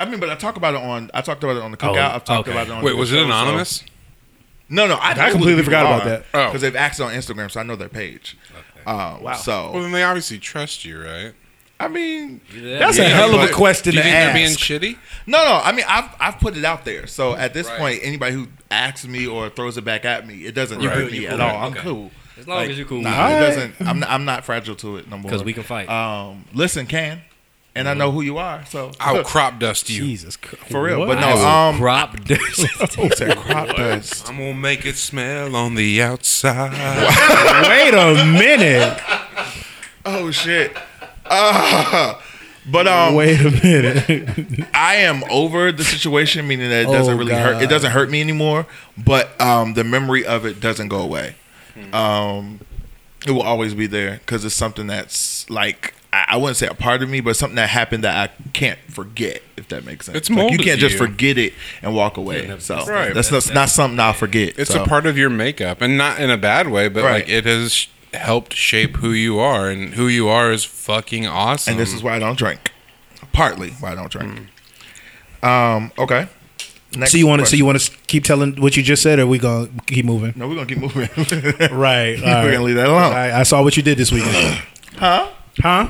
[0.00, 1.10] I mean, but I talk about it on.
[1.14, 2.10] I talked about it on the cookout.
[2.10, 2.52] Oh, I've talked okay.
[2.56, 2.82] about it on.
[2.82, 3.84] Wait, the was it show, so- anonymous?
[4.72, 4.96] No, no.
[5.00, 6.24] I, know who completely forgot about are, that.
[6.32, 6.46] Oh.
[6.46, 8.38] because they've asked it on Instagram, so I know their page.
[8.86, 11.32] Um, Well, So then they obviously trust you, right?
[11.80, 14.56] I mean, That's Yeah, a hell of a question Do you to think they're being
[14.56, 14.96] shitty?
[15.26, 15.60] no, no.
[15.64, 17.06] I mean, I've I've put it out there.
[17.08, 17.78] So at this Right.
[17.78, 21.02] point, anybody who asks me or throws it back at me, it doesn't You hurt
[21.04, 21.42] cool, me you at cool.
[21.42, 21.56] all.
[21.66, 21.80] I'm Okay.
[21.80, 22.10] cool.
[22.38, 23.00] As long as you're cool.
[23.02, 23.32] Nah, Alright.
[23.42, 23.74] it doesn't.
[23.88, 25.30] I'm not, I'm not fragile to it no more.
[25.30, 25.88] Because we can fight.
[25.88, 27.22] Um, listen, can,
[27.80, 28.64] and I know who you are.
[28.66, 30.02] So I'll crop dust you.
[30.04, 30.64] Jesus Christ.
[30.70, 31.06] for real.
[31.06, 32.66] But no, I will um, crop dust.
[33.16, 34.28] said crop dust.
[34.28, 36.72] I'm gonna make it smell on the outside.
[37.68, 39.00] Wait a minute.
[40.04, 40.76] Oh shit.
[41.24, 42.20] Uh,
[42.70, 44.66] but um, Wait a minute.
[44.74, 47.62] I am over the situation, meaning that it doesn't Oh, really hurt.
[47.62, 48.66] It doesn't hurt me anymore.
[48.98, 51.36] But um, the memory of it doesn't go away.
[51.92, 52.60] Um,
[53.26, 56.74] it will always be there because it's something that's like I, I wouldn't say a
[56.74, 59.42] part of me, but something that happened that I can't forget.
[59.56, 60.98] If that makes sense, It's Like, you can't just you.
[60.98, 62.46] forget it and walk away.
[62.46, 63.12] never- so Right.
[63.14, 64.58] that's, that's not something I'll forget.
[64.58, 64.82] It's so.
[64.82, 67.12] a part of your makeup, and not in a bad way, but Right.
[67.24, 71.72] like it has helped shape who you are, and who you are is fucking awesome.
[71.72, 72.72] and this is why I don't drink.
[73.32, 74.48] Partly why I don't drink.
[75.42, 75.92] Um.
[75.98, 76.26] Okay.
[76.96, 77.46] Next So you want to?
[77.46, 80.32] So you want to keep telling what you just said, or we gonna keep moving?
[80.34, 81.08] No, we're gonna keep moving.
[81.70, 82.18] Right.
[82.20, 83.12] We're gonna leave that alone.
[83.12, 84.60] I, I saw what you did this weekend.
[84.96, 85.28] Huh?
[85.58, 85.88] Huh?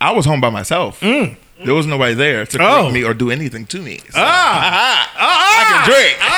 [0.00, 1.00] I was home by myself.
[1.00, 2.88] There was nobody there to correct Mm.
[2.88, 2.90] Oh.
[2.90, 3.98] me or do anything to me.
[3.98, 5.10] So Ah.
[5.16, 5.58] Ah!
[5.58, 6.18] I can drink.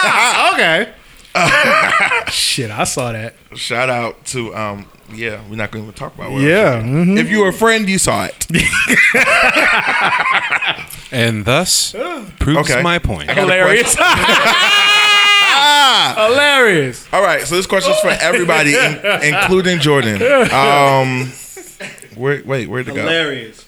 [0.55, 0.93] Okay.
[2.31, 3.35] Shit, I saw that.
[3.57, 4.87] Shout out to um.
[5.13, 6.31] Yeah, we're not going to talk about.
[6.33, 6.81] What Yeah.
[6.81, 7.19] mhm.
[7.19, 8.47] If you were a friend, you saw it.
[11.13, 11.93] and thus
[12.39, 12.83] proves Okay.
[12.83, 13.29] my point.
[13.31, 14.03] I got a question.
[16.17, 17.07] Hilarious.
[17.13, 20.23] All right, so this question is for everybody, in, including Jordan.
[20.53, 21.33] Um,
[22.17, 23.01] where, wait, where'd it go?
[23.03, 23.67] Hilarious.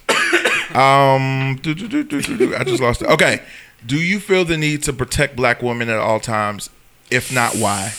[0.75, 2.57] Um, do, do, do, do, do, do.
[2.57, 3.09] I just lost it.
[3.09, 3.43] Okay,
[3.87, 6.71] do you feel the need to protect black women at all times?
[7.11, 7.93] If not, why?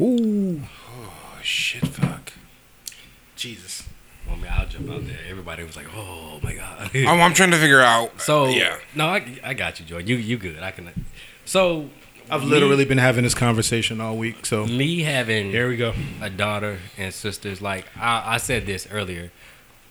[0.00, 0.62] Ooh.
[0.62, 2.32] Oh, shit, fuck.
[3.34, 3.82] Jesus.
[4.26, 5.18] Well, I mean, I'll jump out there.
[5.28, 8.20] Everybody was like, "Oh my god." Oh, I'm trying to figure out.
[8.20, 9.98] so yeah, no, I, I got you, Joy.
[9.98, 10.62] You you good?
[10.62, 10.90] I can.
[11.44, 11.90] So
[12.30, 14.46] I've me- literally been having this conversation all week.
[14.46, 15.92] So me having here we go.
[16.20, 17.60] a daughter and sisters.
[17.62, 19.30] Like I, I said this earlier,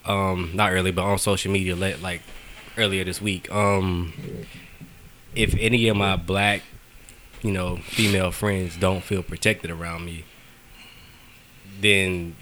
[0.06, 2.22] um, not early, but on social media, like
[2.78, 3.52] earlier this week.
[3.52, 4.14] Um,
[5.36, 6.62] if any of my black,
[7.42, 10.26] you know, female friends don't feel protected around me,
[11.82, 12.36] then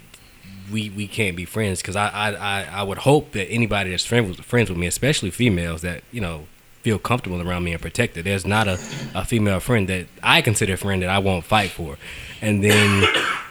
[0.72, 1.80] we we can't be friends.
[1.80, 5.30] Because I, I I I would hope that anybody that's friends friends with me, especially
[5.30, 6.46] females, that you know
[6.82, 8.26] feel comfortable around me and protected.
[8.26, 8.74] There's not a,
[9.14, 11.96] a female friend that I consider a friend that I won't fight for.
[12.42, 13.04] And then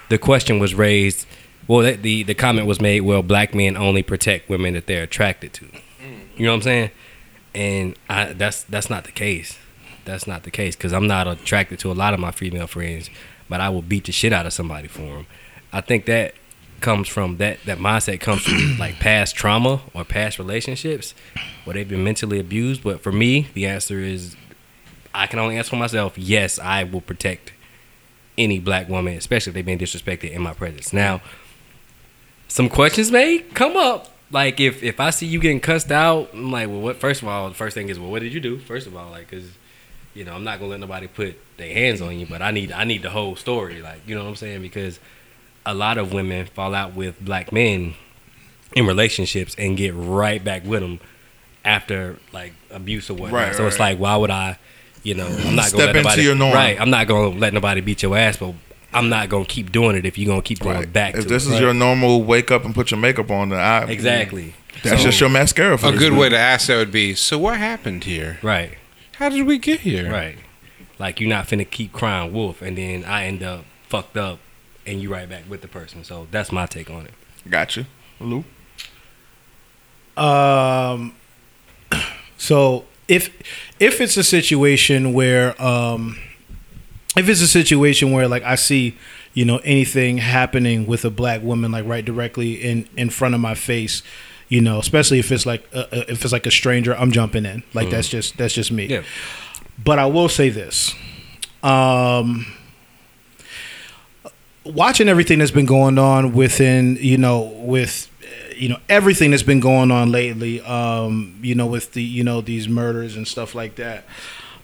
[0.09, 1.25] the question was raised.
[1.67, 3.01] Well, the, the comment was made.
[3.01, 5.65] Well, black men only protect women that they're attracted to.
[5.65, 5.79] Mm.
[6.35, 6.91] You know what I'm saying?
[7.55, 9.57] And I, that's that's not the case.
[10.05, 13.09] That's not the case because I'm not attracted to a lot of my female friends,
[13.47, 15.27] but I will beat the shit out of somebody for them.
[15.71, 16.33] I think that
[16.81, 21.15] comes from that that mindset comes from like past trauma or past relationships
[21.63, 22.83] where they've been mentally abused.
[22.83, 24.35] But for me, the answer is
[25.13, 26.17] I can only answer for myself.
[26.17, 27.53] Yes, I will protect
[28.37, 30.91] any black woman, especially if they've been disrespected in my presence.
[30.91, 31.21] Now,
[32.47, 34.09] some questions may come up.
[34.31, 36.97] Like if if I see you getting cussed out, I'm like, well, what?
[36.97, 38.57] First of all, the first thing is, well, what did you do?
[38.57, 39.45] First of all, like, cause
[40.15, 42.71] you know, I'm not gonna let nobody put their hands on you, but I need
[42.71, 43.81] I need the whole story.
[43.81, 44.61] Like, you know what I'm saying?
[44.61, 44.99] Because
[45.65, 47.95] a lot of women fall out with black men
[48.75, 50.99] in relationships and get right back with them
[51.63, 53.39] after like abuse or whatnot.
[53.39, 54.57] Right, so it's like, why would I?
[55.03, 56.23] You know, I'm not Step gonna let into nobody.
[56.23, 56.53] your norm.
[56.53, 58.53] Right, I'm not gonna let nobody beat your ass, but
[58.93, 60.93] I'm not gonna keep doing it if you're gonna keep going Right.
[60.93, 61.15] back.
[61.15, 61.53] If to this it.
[61.55, 64.53] is your normal wake up and put your makeup on, then I exactly.
[64.83, 65.77] That's So- just your mascara.
[65.77, 66.21] For a good week.
[66.21, 67.13] way to ask that would be.
[67.15, 68.39] So what happened here?
[68.41, 68.71] Right.
[69.17, 70.11] How did we get here?
[70.11, 70.37] Right.
[70.99, 74.39] Like you're not finna keep crying wolf and then I end up fucked up
[74.85, 76.03] and you right back with the person.
[76.03, 77.13] So that's my take on it.
[77.49, 77.85] Gotcha,
[78.19, 78.43] you,
[80.17, 80.23] Lou.
[80.23, 81.13] Um.
[82.35, 83.29] So if
[83.79, 86.17] if it's a situation where um,
[87.15, 88.97] if it's a situation where like I see
[89.33, 93.41] you know anything happening with a black woman like right directly in in front of
[93.41, 94.03] my face,
[94.49, 97.63] you know, especially if it's like if it's like a stranger, I'm jumping in.
[97.73, 98.85] Like that's just that's just me.
[98.85, 99.03] Yeah.
[99.83, 100.93] But I will say this.
[101.61, 102.45] Um
[104.63, 108.09] watching everything that's been going on within, you know, with
[108.55, 112.39] you know, everything that's been going on lately, um, you know, with the, you know,
[112.39, 114.05] these murders and stuff like that.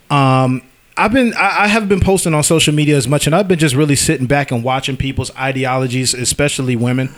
[0.09, 0.63] Um
[0.99, 3.57] I've been I I have been posting on social media as much and I've been
[3.57, 7.09] just really sitting back and watching people's ideologies, especially women.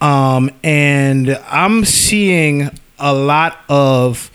[0.00, 4.30] Um and I'm seeing a lot of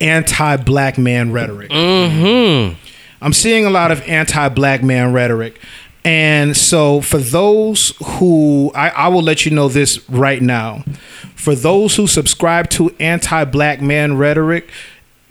[0.00, 1.70] anti-black man rhetoric.
[3.20, 5.60] I'm seeing a lot of anti-black man rhetoric.
[6.04, 10.82] And so for those who I, I will let you know this right now.
[11.36, 14.70] For those who subscribe to anti-black man rhetoric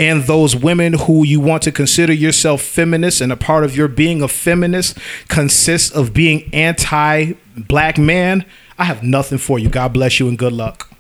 [0.02, 3.88] and those women who you want to consider yourself feminist and a part of your
[3.88, 8.44] being a feminist consists of being anti-black man,
[8.80, 9.70] I have nothing for you.
[9.70, 10.91] God bless you and good luck.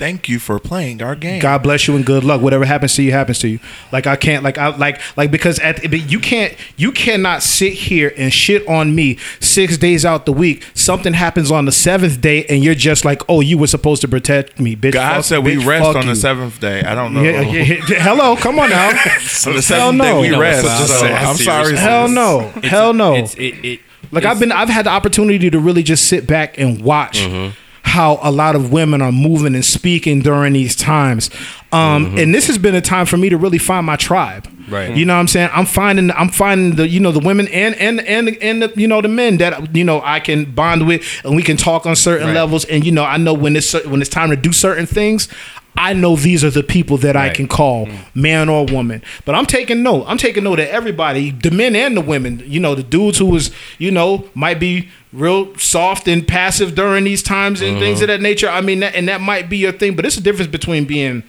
[0.00, 1.40] Thank you for playing our game.
[1.42, 2.40] God bless you and good luck.
[2.40, 3.60] Whatever happens to you happens to you.
[3.92, 7.74] Like I can't like I like like because at but you can't you cannot sit
[7.74, 10.66] here and shit on me six days out the week.
[10.72, 14.08] Something happens on the seventh day and you're just like, oh, you were supposed to
[14.08, 14.92] protect me, bitch.
[14.94, 16.80] God fuck- said we bitch, rest fuck on the seventh day.
[16.82, 17.22] I don't know.
[17.22, 18.02] Yeah, yeah, yeah, yeah.
[18.02, 18.88] Hello, come on now.
[18.90, 20.04] On the Hell seventh no.
[20.04, 20.64] day we You know, rest.
[20.66, 21.76] it's So a I'm sassy sorry.
[21.76, 22.14] Hell sis.
[22.14, 22.38] no.
[22.68, 23.14] Hell no.
[23.16, 26.58] It's it, it Like I've been, I've had the opportunity to really just sit back
[26.58, 27.54] and watch Mm-hmm.
[27.90, 31.28] How a lot of women are moving and speaking during these times.
[31.72, 34.48] Um, and this has been a time for me to really find my tribe.
[34.68, 34.96] Right.
[34.96, 35.50] You know what I'm saying?
[35.52, 38.86] I'm finding I'm finding the you know the women and and and and the, you
[38.86, 41.96] know the men that you know I can bond with and we can talk on
[41.96, 42.34] certain Right.
[42.34, 45.28] levels and you know I know when it's when it's time to do certain things
[45.76, 47.98] I know these are the people that I can call mm.
[48.14, 49.02] man or woman.
[49.24, 50.04] But I'm taking note.
[50.06, 53.26] I'm taking note of everybody, the men and the women, you know, the dudes who
[53.26, 58.04] was, you know, might be real soft and passive during these times and things mm-hmm.
[58.04, 58.48] of that nature.
[58.48, 61.22] I mean, that, and that might be your thing, but it's a difference between being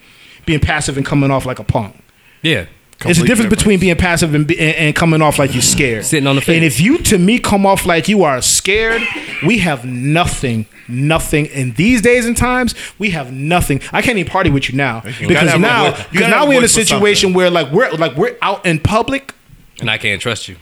[0.44, 1.96] being passive and coming off like a punk.
[2.42, 2.66] Yeah.
[3.04, 5.62] It's a Complete difference between being passive and, be, and, and coming off like you're
[5.62, 6.04] scared.
[6.04, 6.56] Sitting on the fence.
[6.56, 9.02] And if you, to me, come off like you are scared,
[9.44, 11.46] we have nothing, nothing.
[11.46, 13.80] In these days and times, we have nothing.
[13.92, 16.64] I can't even party with you now gotta because now, voice- because now we're in
[16.64, 19.34] a situation where like we're like we're out in public.
[19.80, 20.56] And I can't trust you.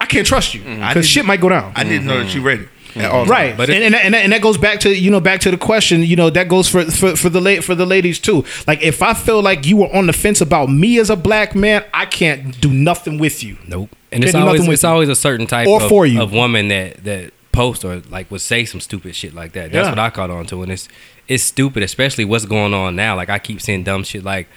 [0.00, 0.82] I can't trust you mm-hmm.
[0.82, 1.72] I because didn't- shit might go down.
[1.74, 2.38] I didn't know that mm-hmm.
[2.38, 2.77] you read it at all.
[2.96, 5.50] Right, But and, and, and, that, and that goes back to you know back to
[5.50, 6.02] the question.
[6.02, 8.44] You know that goes for for for the la- for the ladies too.
[8.66, 11.54] Like if I feel like you were on the fence about me as a black
[11.54, 13.56] man, I can't do nothing with you.
[13.66, 13.90] Nope.
[14.12, 16.20] And it's always it's always a certain type Or of, for you.
[16.22, 19.72] of woman that that post or like would say some stupid shit like that.
[19.72, 19.90] That's Yeah.
[19.90, 20.88] what I caught on to, and it's
[21.28, 23.14] it's stupid, especially what's going on now.
[23.16, 24.48] Like I keep seeing dumb shit like.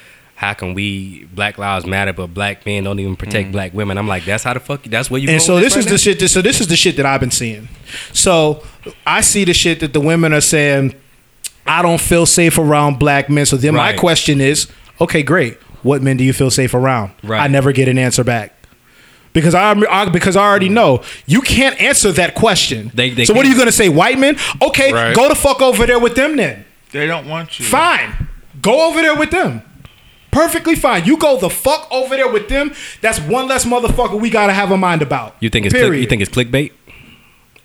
[0.42, 3.52] How can we Black Lives Matter, but black men don't even protect mm.
[3.52, 4.00] black women?
[4.00, 4.82] I'm like, that's how the fuck.
[4.86, 5.30] That's where you.
[5.30, 6.20] And going so with this is right the shit.
[6.20, 7.70] That, so this is the shit that I've been seeing.
[8.12, 8.64] So
[9.06, 10.96] I see the shit that the women are saying.
[11.68, 13.46] I don't feel safe around black men.
[13.46, 14.68] So then my question is,
[15.00, 15.62] okay, great.
[15.84, 17.12] What men do you feel safe around?
[17.22, 17.40] Right.
[17.40, 18.56] I never get an answer back.
[19.34, 20.74] Because I, I because I already mm.
[20.74, 22.90] know you can't answer that question.
[22.96, 23.90] They- they so what are you gonna say?
[23.90, 24.38] White men?
[24.60, 25.16] Okay, Right.
[25.16, 26.66] go the fuck over there with them then.
[26.94, 27.66] They don't want you.
[27.66, 28.28] Fine.
[28.60, 29.62] Go over there with them.
[30.32, 31.06] Perfectly fine.
[31.06, 32.74] You go the fuck over there with them.
[33.02, 35.36] That's one less motherfucker we gotta have a mind about.
[35.40, 36.02] You think it's click, Period.
[36.02, 36.72] you think it's clickbait?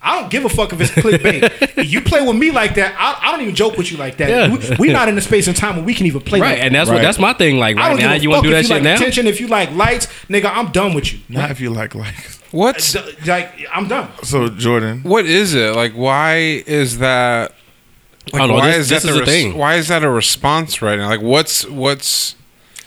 [0.02, 1.84] I don't give a fuck if it's clickbait.
[1.90, 4.28] you play with me like that, I, I don't even joke with you like that.
[4.28, 4.76] Yeah.
[4.78, 6.40] We, are not in a space and time where we can even play.
[6.40, 6.96] Right, like and that's Right.
[6.96, 7.58] what that's my thing.
[7.58, 8.74] Like I right don't now, give a you want to do if that you shit
[8.76, 8.94] like now?
[8.96, 9.26] attention.
[9.26, 11.20] If you like lights, nigga, I'm done with you.
[11.28, 12.40] Not if you like lights.
[12.52, 14.08] What's uh, Like I'm done.
[14.22, 15.92] So Jordan, what is it like?
[15.94, 17.52] Why is that?
[18.32, 19.56] Like, I don't know, why this- is this that is the the thing.
[19.58, 21.08] Why is that a response right now?
[21.08, 22.34] Like, what's what's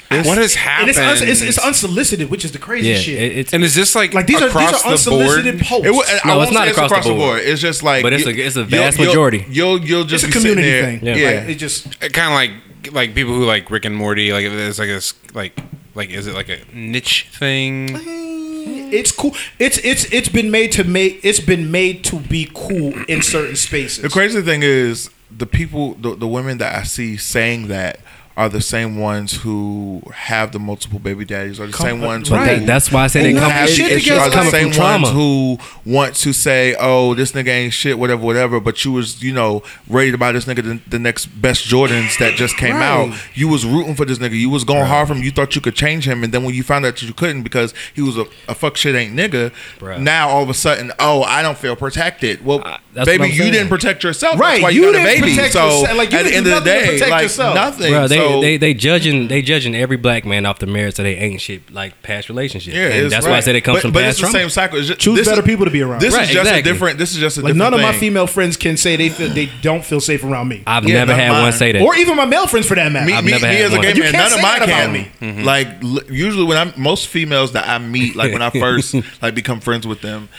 [0.09, 0.89] what has And happened?
[0.89, 3.21] it's, uns- it's, it's unsolicited, which is the crazy Yeah, shit.
[3.21, 5.21] it- it's and is this like like these are these across are the board?
[5.27, 5.85] unsolicited posts.
[5.87, 7.41] It, wa- I No, won't it's not say across the board.
[7.43, 9.45] It's just like But it's you- a- it's a you'll- vast you'll- majority.
[9.49, 11.05] You'll you'll just it's a be community there- thing.
[11.05, 12.51] Yeah, Like, it just uh, kind of like
[12.93, 14.31] like people who like Rick and Morty.
[14.33, 15.59] Like it's like this like
[15.95, 17.95] like is it like a niche thing?
[17.95, 19.35] Eh, it's cool.
[19.59, 23.55] It's it's it's been made to make it's been made to be cool in certain
[23.55, 24.01] spaces.
[24.01, 27.99] The crazy thing is the people, the, the women that I see saying that
[28.39, 32.31] are the same ones who have the multiple baby daddies, or the Come- same ones
[32.31, 32.39] right.
[32.51, 34.21] who That- that's why I say they come have shit together.
[34.21, 38.61] are the same ones who want to say, "Oh, this nigga ain't shit, whatever, whatever."
[38.61, 42.17] But you was, you know, ready to buy this nigga the, the next best Jordans
[42.19, 42.83] that just came Right.
[43.09, 43.13] out.
[43.33, 44.39] You was rooting for this nigga.
[44.39, 45.21] You was going hard for him.
[45.23, 47.43] You thought you could change him, and then when you found out that you couldn't
[47.43, 49.99] because he was a, a fuck shit ain't nigga, Bruh.
[49.99, 52.45] now all of a sudden, oh, I don't feel protected.
[52.45, 53.51] Well, Uh, that's baby, you saying.
[53.53, 54.39] didn't protect yourself.
[54.39, 55.35] Right, That's why you you, got didn't baby.
[55.35, 55.97] protect So yourself.
[55.97, 57.55] Like, you at the end of the do nothing to day, protect like yourself.
[57.55, 57.91] nothing.
[57.91, 61.03] Bro, they, so, they they judging they judging every black man off the merits that
[61.03, 62.75] they ain't shit like past relationships.
[62.75, 64.31] Yeah, and it's that's why I said it comes but, from but past it's the
[64.31, 64.39] trauma.
[64.39, 64.81] same cycle.
[64.81, 66.01] Just, Choose this better is- people to be around.
[66.01, 66.59] This Right, is just exactly.
[66.59, 66.97] a different.
[66.97, 69.29] This is just a Like different none of my female friends can say they feel,
[69.29, 71.43] they don't feel safe around me, I've Yeah, never had mine.
[71.43, 71.81] one say that.
[71.83, 73.05] or even my male friends for that matter.
[73.05, 75.11] Me, I've me, never me as a gay man, none of my mine can.
[75.21, 75.43] Mm-hmm.
[75.43, 79.59] Like usually when I'm most females that I meet, like when I first like become
[79.59, 80.29] friends with them,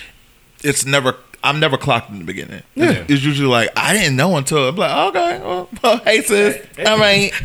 [0.64, 1.16] it's never.
[1.42, 2.62] I'm never clocked in the beginning.
[2.76, 6.66] It's, it's usually like I didn't know until I'm like, okay, well, well hey sis,
[6.78, 7.30] I mean,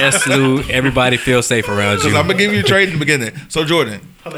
[0.00, 0.62] yes, Lou.
[0.64, 2.16] Everybody feels safe around you.
[2.16, 3.34] I'm gonna give you a trade in the beginning.
[3.48, 4.30] So Jordan, uh,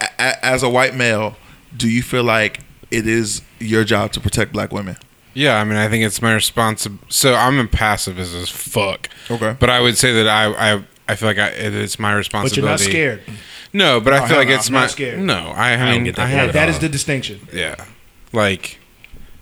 [0.00, 1.36] a- a- as a white male,
[1.76, 2.60] do you feel like
[2.90, 4.96] it is your job to protect black women?
[5.34, 7.04] Yeah, I mean, I think it's my responsibility.
[7.08, 9.08] So I'm a pacifist as fuck.
[9.30, 9.56] Okay.
[9.58, 12.60] but I would say that I I, I feel like I, it's my responsibility.
[12.62, 12.98] but responsibility.
[12.98, 13.38] you're not scared.
[13.72, 15.18] No, but I Oh, feel like hell it's I'm my not scared.
[15.20, 15.34] no.
[15.54, 16.74] I, I don't mean, get that I have at That all.
[16.74, 17.46] is the distinction.
[17.52, 17.76] Yeah.
[18.32, 18.78] Like,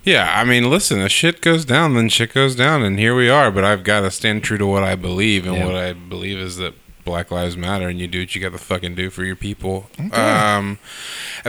[0.05, 3.29] yeah, I mean, listen, if shit goes down, then shit goes down, and here we
[3.31, 3.51] are.
[3.53, 5.67] But I've got to stand true to what I believe, and Yeah.
[5.67, 8.59] what I believe is that Black Lives Matter, and you do what you got to
[8.59, 9.89] fucking do for your people.
[10.13, 10.79] Um,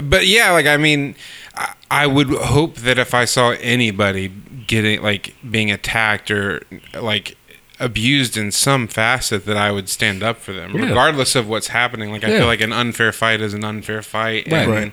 [0.03, 1.15] but yeah, like, I mean,
[1.55, 4.27] I, I would hope that if I saw anybody
[4.67, 6.61] getting, like, being attacked or,
[6.99, 7.35] like,
[7.83, 10.87] abused in some facet that I would stand up for them Yeah.
[10.87, 12.37] regardless of what's happening like I Yeah.
[12.39, 14.61] feel like an unfair fight is an unfair fight Right.
[14.61, 14.91] and Right.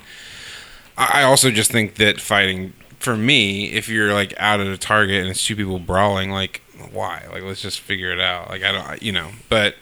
[0.98, 4.76] I I also just think that fighting for me, if you're like out at a
[4.76, 6.61] target and it's two people brawling, like
[6.92, 7.22] why?
[7.33, 8.50] Like let's just figure it out.
[8.50, 9.29] Like I don't, you know.
[9.48, 9.76] But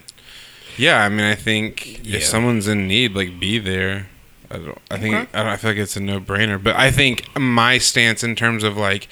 [0.77, 2.19] yeah, I mean, I think Yeah.
[2.19, 4.07] if someone's in need, like be there.
[4.51, 4.79] I don't.
[4.91, 6.63] I think I, don't, I feel like it's a no brainer.
[6.63, 9.09] But I think my stance in terms of like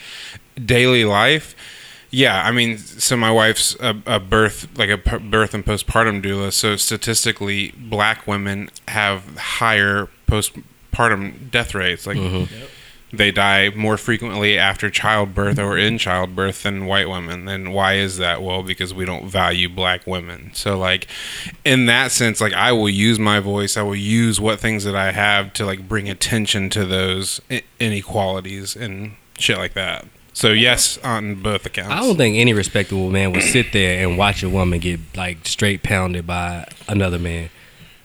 [0.64, 1.54] daily life,
[2.10, 6.22] yeah, I mean, so my wife's a, a birth, like a p- birth and postpartum
[6.22, 6.52] doula.
[6.52, 12.06] So statistically, black women have higher postpartum death rates.
[12.06, 13.16] Like mm-hmm.
[13.16, 17.48] they die more frequently after childbirth or in childbirth than white women.
[17.48, 18.40] And why is that?
[18.40, 20.52] Well, because we don't value black women.
[20.54, 21.08] So like
[21.64, 24.96] in that sense, like I will use my voice, I will use what things that
[24.96, 27.40] I have to like bring attention to those
[27.80, 30.06] inequalities and shit like that.
[30.36, 31.92] So yes, on both accounts.
[31.94, 35.46] I don't think any respectable man would sit there and watch a woman get like
[35.46, 37.48] straight pounded by another man.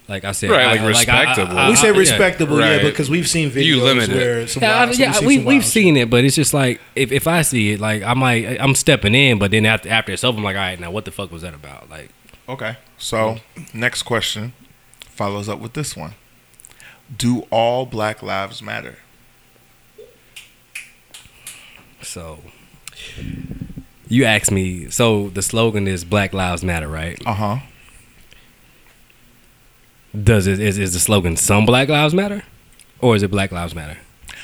[0.08, 1.58] Like I said, Right, I- like I- respectable.
[1.58, 1.98] I- we say I- yeah.
[1.98, 4.16] respectable, yeah, because we've seen videos You limit it.
[4.16, 6.36] where some Yeah, wild- yeah, we've seen we some we've wild seen it, but it's
[6.38, 9.66] just like if, if I see it, like I might I'm stepping in, but then
[9.66, 11.90] after after it's over, I'm like, all right, now what the fuck was that about?
[11.90, 12.12] Like,
[12.48, 12.78] Okay.
[12.98, 13.40] So,
[13.74, 14.54] next question
[15.10, 16.14] follows up with this one.
[17.16, 19.00] Do all black lives matter?
[22.02, 22.40] So
[24.08, 24.90] you asked me.
[24.90, 27.22] So the slogan is Black Lives Matter, right?
[27.26, 27.58] Uh-huh.
[30.24, 32.44] Does it is, is the slogan Some Black Lives Matter,
[33.00, 33.98] or is it Black Lives Matter?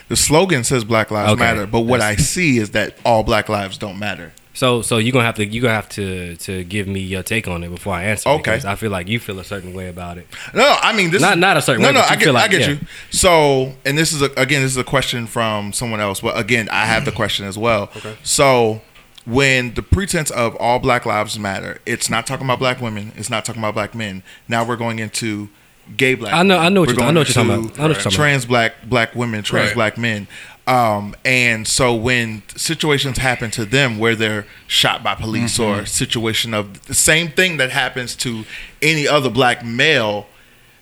[0.09, 1.41] The slogan says black lives Okay.
[1.41, 4.31] matter, but what I see is that all black lives don't matter.
[4.57, 7.47] So so you're gonna have to you gonna have to to give me your take
[7.47, 8.27] on it before I answer.
[8.29, 8.37] Okay.
[8.53, 10.25] because I feel like you feel a certain way about it.
[10.55, 12.35] No, I mean this Not- is, not a certain No, way, no, I get, feel
[12.37, 12.69] I get yeah.
[12.69, 12.79] you.
[13.11, 16.69] So, and this is a, again, this is a question from someone else, but again,
[16.69, 17.91] I have the question as well.
[17.97, 18.15] Okay.
[18.23, 18.81] So,
[19.25, 23.29] when the pretense of all Black lives matter, it's not talking about black women, it's
[23.29, 24.23] not talking about black men.
[24.47, 25.49] Now we're going into
[25.97, 26.33] gay black.
[26.33, 27.57] I know- I know what you're- I know what you're talking about.
[27.57, 28.11] I know what you're talking about.
[28.15, 29.75] Trans black black women, trans Right.
[29.75, 30.27] black men.
[30.67, 36.53] Um, and so when situations happen to them where they're shot by police or situation
[36.53, 38.43] of the same thing that happens to
[38.82, 40.27] any other black male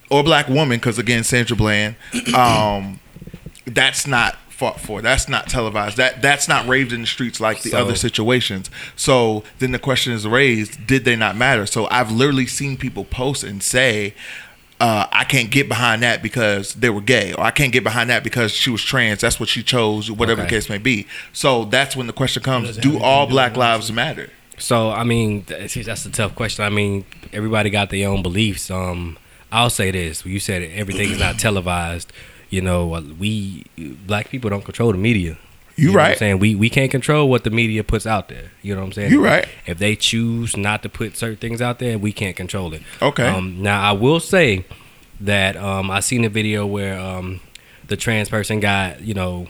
[0.10, 1.96] or black woman, because again, Sandra Bland,
[2.36, 3.00] um,
[3.66, 5.02] that's not fought for.
[5.04, 5.98] That's not televised.
[5.98, 8.72] That that's not raved in the streets like the So- other situations.
[8.96, 11.66] So then the question is raised: Did they not matter?
[11.68, 14.16] So I've literally seen people post and say.
[14.80, 18.10] Uh, I can't get behind that because they were gay, or I can't get behind
[18.10, 19.22] that because she was trans.
[19.22, 21.08] That's what she chose, whatever the case may be.
[21.32, 24.30] So that's when the question comes: Do all anything to do Black lives matter?
[24.58, 26.66] So I mean, that's, that's a tough question.
[26.66, 28.70] I mean, everybody got their own beliefs.
[28.70, 29.18] Um,
[29.50, 32.12] I'll say this: you said everything is not televised.
[32.50, 35.38] You know, uh, we black people don't control the media.
[35.76, 36.18] You know what I'm right.
[36.18, 38.52] saying we we can't control what the media puts out there.
[38.62, 39.12] You know what I'm saying?
[39.12, 39.48] You right.
[39.66, 42.82] If they choose not to put certain things out there, we can't control it.
[43.02, 43.28] Okay.
[43.28, 44.66] Um, now I will say
[45.20, 47.42] that um, I seen a video where um,
[47.88, 49.48] the trans person got you know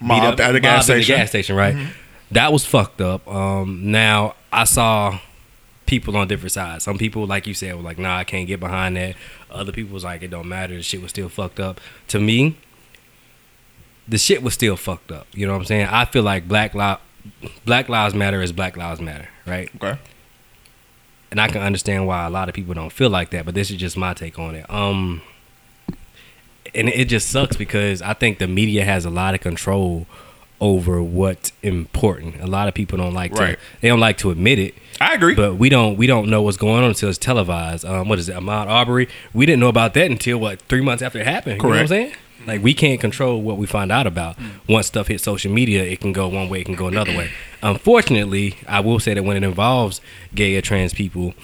[0.00, 1.76] Mobbed at a gas at the gas station, right?
[2.30, 3.26] That was fucked up.
[3.26, 5.18] Um, now I saw
[5.86, 6.84] people on different sides.
[6.84, 9.16] Some people, like you said, were like, "Nah, I can't get behind that."
[9.50, 10.74] Other people was like, "It don't matter.
[10.74, 12.56] The shit was still fucked up." To me,
[14.08, 15.26] the shit was still fucked up.
[15.34, 15.86] You know what I'm saying?
[15.90, 16.96] I feel like Black Li-
[17.64, 19.70] Black Lives Matter is Black Lives Matter, right?
[19.76, 19.98] Okay.
[21.30, 23.70] and I can understand why a lot of people don't feel like that, but this
[23.70, 24.64] is just my take on it.
[24.70, 25.20] Um,
[26.74, 30.06] and it just sucks because I think the media has a lot of control
[30.60, 32.40] over what's important.
[32.40, 33.54] A lot of people don't like Right.
[33.58, 34.74] to they don't like to admit it.
[35.00, 35.34] I agree.
[35.34, 37.84] But we don't we don't know what's going on until it's televised.
[37.84, 39.08] Um, what is it, Ahmaud Arbery?
[39.32, 41.62] We didn't know about that until what three months after it happened.
[41.62, 42.12] You know what I'm Correct.
[42.12, 42.12] saying?
[42.46, 44.38] Like we can't control what we find out about.
[44.38, 44.50] Mm.
[44.68, 47.30] Once stuff hits social media, it can go one way, it can go another way.
[47.62, 50.00] Unfortunately, I will say that when it involves
[50.34, 51.34] gay or trans people,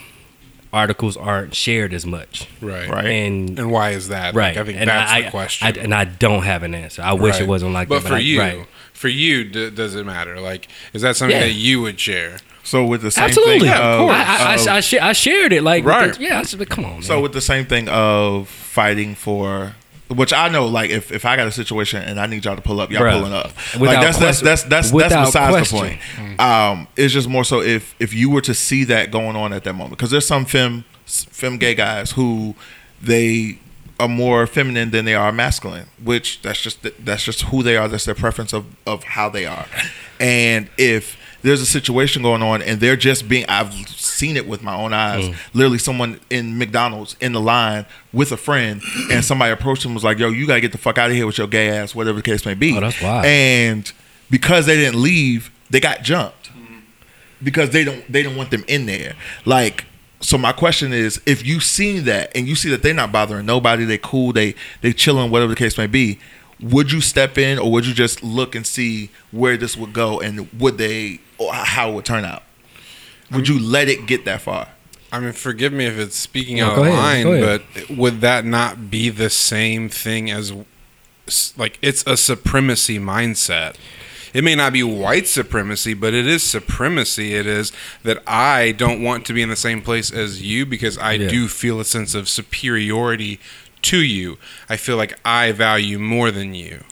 [0.72, 2.48] articles aren't shared as much.
[2.60, 2.88] right.
[2.88, 3.06] Right.
[3.06, 4.34] And And why is that?
[4.34, 5.66] right, Like, I think and that's I, the question.
[5.68, 7.02] I- and I don't have an answer.
[7.02, 8.08] I wish it wasn't like but that.
[8.08, 8.66] for I- you, right.
[8.92, 10.40] for you, d- does it matter?
[10.40, 11.44] Like, is that something Yeah.
[11.46, 12.38] that you would share?
[12.66, 14.16] so with the same Absolutely, thing, yeah, of, of course.
[14.16, 16.14] I, I, of- I, I, sh- I shared it like, Right.
[16.14, 16.38] the- yeah.
[16.38, 17.02] I just, like, come on, man.
[17.02, 19.74] So with the same thing of fighting for,
[20.08, 22.62] which I know, like if, if I got a situation and I need y'all to
[22.62, 23.12] pull up, y'all Bruh.
[23.18, 23.52] pulling up.
[23.80, 25.98] Without like that's, that's question- that's that's without that's besides question.
[26.18, 26.40] the point.
[26.40, 29.64] Um, it's just more so if if you were to see that going on at
[29.64, 32.54] that moment, because there's some fem fem gay guys who
[33.02, 33.58] they
[34.00, 37.88] are more feminine than they are masculine, which that's just that's just who they are.
[37.88, 39.66] That's their preference of of how they are,
[40.20, 43.70] and if there's a situation going on and they're just being I've
[44.14, 45.28] seen it with my own eyes.
[45.28, 45.36] Mm.
[45.52, 49.96] Literally someone in McDonald's in the line with a friend and somebody approached him and
[49.96, 51.94] was like, Yo, you gotta get the fuck out of here with your gay ass,
[51.94, 52.76] whatever the case may be.
[52.76, 53.24] Oh, that's wild.
[53.26, 53.92] And
[54.30, 56.50] because they didn't leave, they got jumped.
[57.42, 59.16] Because they don't they don't want them in there.
[59.44, 59.84] Like
[60.20, 63.44] so my question is, if you see that and you see that they're not bothering
[63.44, 66.18] nobody, they cool, they they chilling, whatever the case may be,
[66.60, 70.20] would you step in or would you just look and see where this would go
[70.20, 72.42] and would they or how it would turn out?
[73.34, 74.68] Would you let it get that far?
[75.12, 78.44] I mean, forgive me if it's speaking No, out of ahead, line, but would that
[78.44, 80.52] not be the same thing as,
[81.56, 83.76] like, it's a supremacy mindset?
[84.32, 87.34] It may not be white supremacy, but it is supremacy.
[87.36, 87.70] It is
[88.02, 91.28] that I don't want to be in the same place as you because I Yeah.
[91.28, 93.38] do feel a sense of superiority
[93.82, 94.38] to you.
[94.68, 96.82] I feel like I value more than you.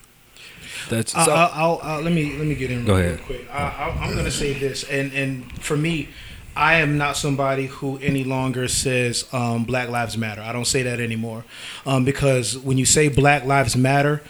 [0.88, 3.22] That's uh, I'll, I'll, I'll, I'll- let me let me get in Go real ahead.
[3.22, 3.48] quick.
[3.52, 6.10] I, I, I'm going to say this, and and for me,
[6.56, 10.42] I am not somebody who any longer says um, Black Lives Matter.
[10.42, 11.44] I don't say that anymore,
[11.86, 14.22] um, because when you say Black Lives Matter,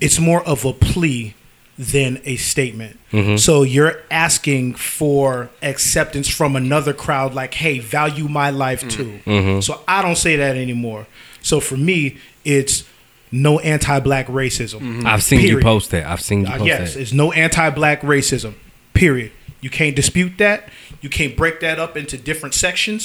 [0.00, 1.34] it's more of a plea
[1.76, 2.98] than a statement.
[3.38, 9.80] So you're asking for acceptance from another crowd, like, "Hey, value my life too." So
[9.86, 11.06] I don't say that anymore.
[11.42, 12.84] So for me, it's
[13.30, 15.04] no anti-black racism.
[15.04, 16.06] I've seen you post that.
[16.06, 17.00] I've seen you Uh, post yes, that.
[17.00, 18.54] it's no anti-black racism.
[18.94, 19.32] Period.
[19.64, 20.68] You can't dispute that.
[21.00, 23.02] You can't break that up into different sections.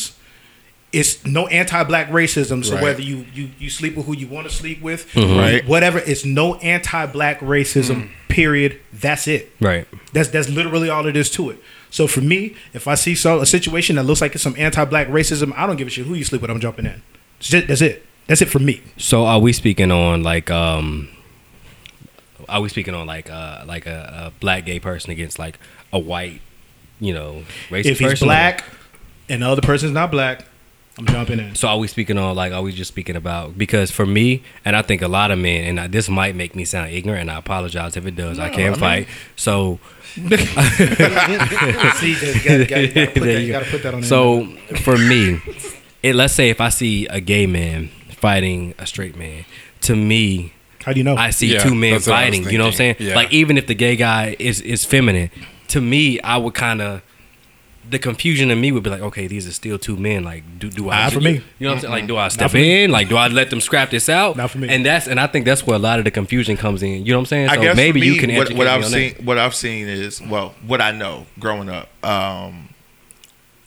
[0.92, 2.66] It's no anti-black racism.
[2.66, 2.84] So Right.
[2.84, 5.64] whether you, you you sleep with who you want to sleep with, Right.
[5.66, 8.10] whatever, it's no anti-black racism.
[8.28, 8.72] Period.
[8.92, 9.44] That's it.
[9.62, 9.86] Right.
[10.14, 11.60] That's that's literally all it is to it.
[11.92, 15.08] So for me, if I see so a situation that looks like it's some anti-black
[15.08, 16.52] racism, I don't give a shit who you sleep with.
[16.52, 17.02] I'm jumping in.
[17.40, 17.68] That's it.
[17.70, 18.06] That's it.
[18.28, 18.82] That's it for me.
[18.98, 21.08] So are we speaking on like um
[22.50, 25.58] are we speaking on like uh like a, a black gay person against like
[25.94, 26.42] a white,
[27.00, 28.26] you know, racist If he's person?
[28.28, 28.64] black
[29.30, 30.46] and the other person's not black,
[30.98, 31.56] I'm jumping in.
[31.56, 34.76] So are we speaking on like are we just speaking about because for me and
[34.76, 37.32] I think a lot of men and I, this might make me sound ignorant and
[37.32, 38.38] I apologize if it does.
[38.40, 39.08] I can't fight.
[39.38, 39.80] So
[40.16, 40.30] See, you
[42.20, 43.60] gotta, gotta, gotta, put There that, you you go.
[43.60, 44.02] gotta put that on.
[44.02, 44.08] there.
[44.10, 44.46] So
[44.84, 45.40] for me,
[46.04, 49.46] it, let's say if I see a gay man fighting a straight man,
[49.82, 51.16] to me, how do you know?
[51.16, 52.52] I see Yeah, two men that's what I was fighting.
[52.52, 52.94] You know what I'm saying?
[52.96, 53.08] thinking.
[53.10, 53.16] Yeah.
[53.16, 55.30] Like even if the gay guy is is feminine,
[55.70, 57.02] to me, I would kind of
[57.90, 60.24] the confusion in me would be like, okay, these are still two men.
[60.24, 61.04] Like, do do I?
[61.06, 61.32] Not for me.
[61.32, 61.92] You know what I'm saying?
[61.92, 62.92] Like, do I step in?
[62.92, 64.36] Like, do I let them scrap this out?
[64.38, 64.70] Not for me.
[64.70, 67.06] And that's and I think that's where a lot of the confusion comes in.
[67.06, 67.50] You know what I'm saying?
[67.50, 69.14] I So guess maybe for you can what, educate what me I've on seen.
[69.16, 69.24] that.
[69.24, 71.90] What I've seen is well, what I know growing up.
[72.04, 72.70] Um,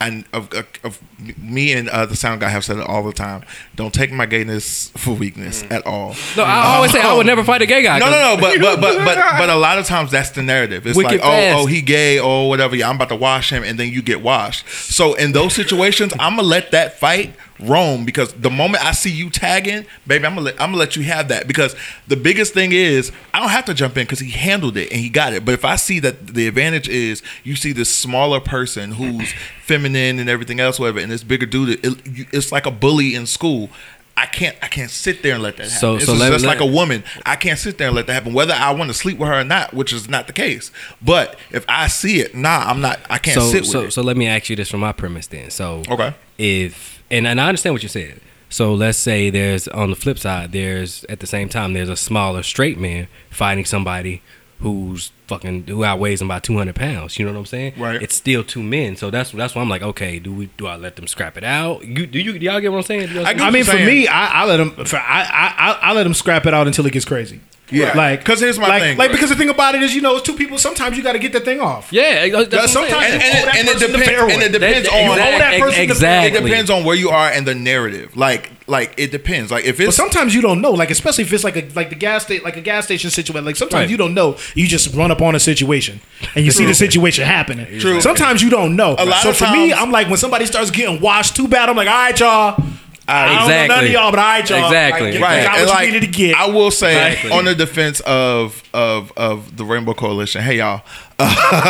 [0.06, 3.12] and of, of, of me and uh, the sound guy have said it all the
[3.12, 3.44] time.
[3.76, 6.14] Don't take my gayness for weakness at all.
[6.36, 7.98] No, I always say I would never fight a gay guy.
[7.98, 10.86] No, no, no, but but but but but a lot of times that's the narrative.
[10.86, 11.58] It's Wicked like, oh, fast.
[11.58, 12.76] oh, he gay, or whatever.
[12.76, 14.68] Yeah, I'm about to wash him, and then you get washed.
[14.68, 17.34] So in those situations, I'm gonna let that fight
[17.68, 20.96] roam because the moment I see you tagging, baby, I'm gonna let, I'm gonna let
[20.96, 21.74] you have that because
[22.08, 25.00] the biggest thing is I don't have to jump in because he handled it and
[25.00, 25.44] he got it.
[25.44, 29.32] But if I see that the advantage is you see this smaller person who's
[29.62, 33.26] feminine and everything else, whatever, and this bigger dude, it, it's like a bully in
[33.26, 33.68] school.
[34.14, 34.54] I can't.
[34.62, 35.78] I can't sit there and let that happen.
[35.78, 37.02] So- it's so just, let- just let- like a woman.
[37.24, 39.40] I can't sit there and let that happen, whether I want to sleep with her
[39.40, 40.70] or not, which is not the case.
[41.00, 43.00] But if I see it, nah, I'm not.
[43.08, 43.90] I can't so sit with so it.
[43.92, 45.48] so let me ask you this from my premise then.
[45.50, 46.12] So Okay.
[46.36, 48.20] if and, and I understand what you said.
[48.48, 51.96] So let's say there's on the flip side, there's at the same time there's a
[51.96, 54.22] smaller straight man fighting somebody
[54.62, 57.18] who's fucking who outweighs him by two hundred pounds.
[57.18, 57.74] You know what I'm saying?
[57.76, 58.00] Right.
[58.02, 58.96] It's still two men.
[58.96, 61.44] So that's that's why I'm like, okay, do we do I let them scrap it
[61.44, 61.84] out?
[61.84, 63.08] You do you do y'all get what I'm saying?
[63.12, 63.86] Do I I mean, you're for saying.
[63.86, 66.66] me, I, I let them For, I, I I I let him scrap it out
[66.66, 67.40] until it gets crazy.
[67.70, 67.96] Yeah.
[67.96, 68.98] like 'Cause here's my like, thing.
[68.98, 70.58] Like because the thing about it is, you know, it's two people.
[70.58, 71.90] Sometimes you got to get the thing off.
[71.90, 73.14] yeah, that's sometimes- saying.
[73.14, 74.32] and, and, it, and it depends.
[74.34, 75.10] And it depends That- on.
[75.16, 76.38] You that person exactly.
[76.38, 78.14] It depends on where you are and the narrative.
[78.14, 79.52] Like, like it depends.
[79.52, 81.94] Like if But sometimes you don't know, like especially if it's like a like the
[81.94, 83.44] gas station, like a gas station situation.
[83.44, 83.90] Like sometimes Right.
[83.90, 84.36] you don't know.
[84.54, 86.00] You just run up on a situation
[86.34, 87.78] and you see the situation happening.
[87.78, 88.00] True.
[88.00, 88.96] Sometimes you don't know.
[88.98, 91.68] A lot so of for me, I'm like when somebody starts getting washed too bad,
[91.68, 92.62] I'm like, all right, y'all.
[93.08, 94.64] I don't know none of y'all, but all right, y'all.
[94.64, 95.12] Exactly.
[95.12, 95.44] Like, right.
[95.44, 96.34] got And what like, you needed to get.
[96.36, 97.30] I will say Exactly.
[97.32, 100.40] on the defense of of of the Rainbow Coalition.
[100.42, 100.82] Hey y'all.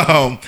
[0.09, 0.39] Um,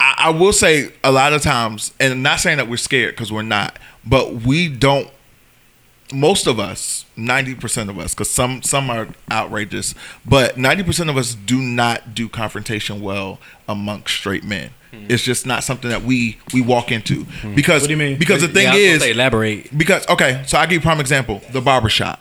[0.00, 3.30] I, I will say a lot of times, and not saying that we're scared because
[3.32, 5.08] we're not, but we don't.
[6.12, 9.94] Most of us, ninety percent of us, because some some are outrageous,
[10.24, 13.38] but ninety percent of us do not do confrontation well
[13.68, 14.70] amongst straight men.
[14.92, 15.06] Hmm.
[15.08, 17.54] It's just not something that we we walk into hmm.
[17.54, 18.18] because What do you mean?
[18.18, 19.76] because the thing Yeah, I was is say, elaborate.
[19.76, 22.20] because okay, so I give you a prime example: the barbershop.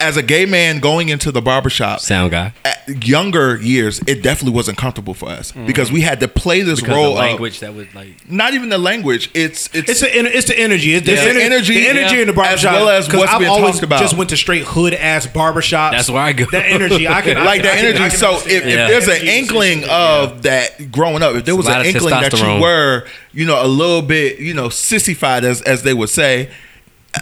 [0.00, 2.52] As a gay man going into the barbershop, Sound guy.
[2.64, 5.66] at younger years, it definitely wasn't comfortable for us mm.
[5.66, 8.54] because we had to play this Because role the of language that was like not
[8.54, 9.30] even the language.
[9.34, 10.94] It's it's, It's the it's the energy.
[10.94, 12.20] It's the, It's the ener- energy, the energy yeah.
[12.22, 12.72] in the barbershop.
[12.74, 14.00] As well as 'Cause what's I've being always talked about.
[14.00, 15.92] Just went to straight hood ass barbershops.
[15.92, 16.44] That's where I go.
[16.52, 18.04] That energy, I can I like can- that I can- energy.
[18.04, 18.92] I can so if, understand.
[18.92, 22.32] if there's an inkling essential, of that growing up, if there was an inkling that
[22.32, 26.50] you were, you know, a little bit, you know, sissified as as they would say,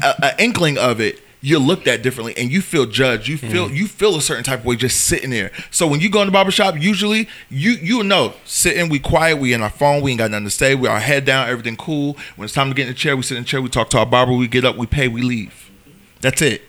[0.02, 1.20] an inkling of it.
[1.46, 3.28] You're looked at differently, and you feel judged.
[3.28, 3.74] You feel Mm-hmm.
[3.76, 5.52] you feel a certain type of way just sitting there.
[5.70, 9.52] So when you go in the barbershop, usually you you know sitting, we quiet, we
[9.52, 12.16] in our phone, we ain't got nothing to say, we our head down, everything cool.
[12.36, 13.90] When it's time to get in the chair, we sit in the chair, we talk
[13.90, 15.70] to our barber, we get up, we pay, we leave.
[16.22, 16.62] That's it.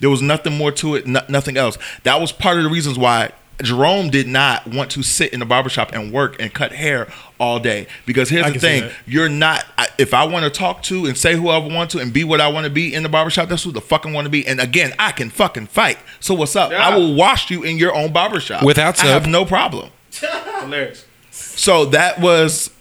[0.00, 1.78] There was nothing more to it, no, nothing else.
[2.02, 3.32] That was part of the reasons why
[3.62, 7.08] Jerome did not want to sit in the barbershop and work and cut hair
[7.38, 7.86] all day.
[8.06, 11.16] Because here's I the thing you're not, I- if I want to talk to and
[11.16, 13.48] say who I want to and be what I want to be in the barbershop,
[13.48, 14.46] that's who the fucking want to be.
[14.46, 15.98] And again, I can fucking fight.
[16.20, 16.72] So what's up?
[16.72, 18.62] I will wash you in your own barbershop.
[18.62, 19.90] Without I have no problem.
[20.12, 21.06] Hilarious.
[21.30, 22.70] So that was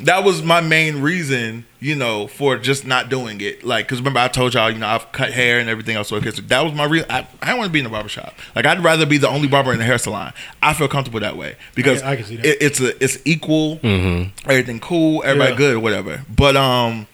[0.00, 3.64] that was my main reason, you know, for just not doing it.
[3.64, 6.08] Like, because remember I told y'all, you know, I've cut hair and everything else.
[6.08, 7.04] So okay, so that was my real.
[7.10, 8.34] I, I don't want to be in a barber shop.
[8.54, 10.32] Like, I'd rather be the only barber in the hair salon.
[10.62, 12.46] I feel comfortable that way because I can see that.
[12.46, 15.56] It, it's a it's equal, everything cool, everybody Yeah.
[15.58, 16.22] good or whatever.
[16.34, 17.06] But um,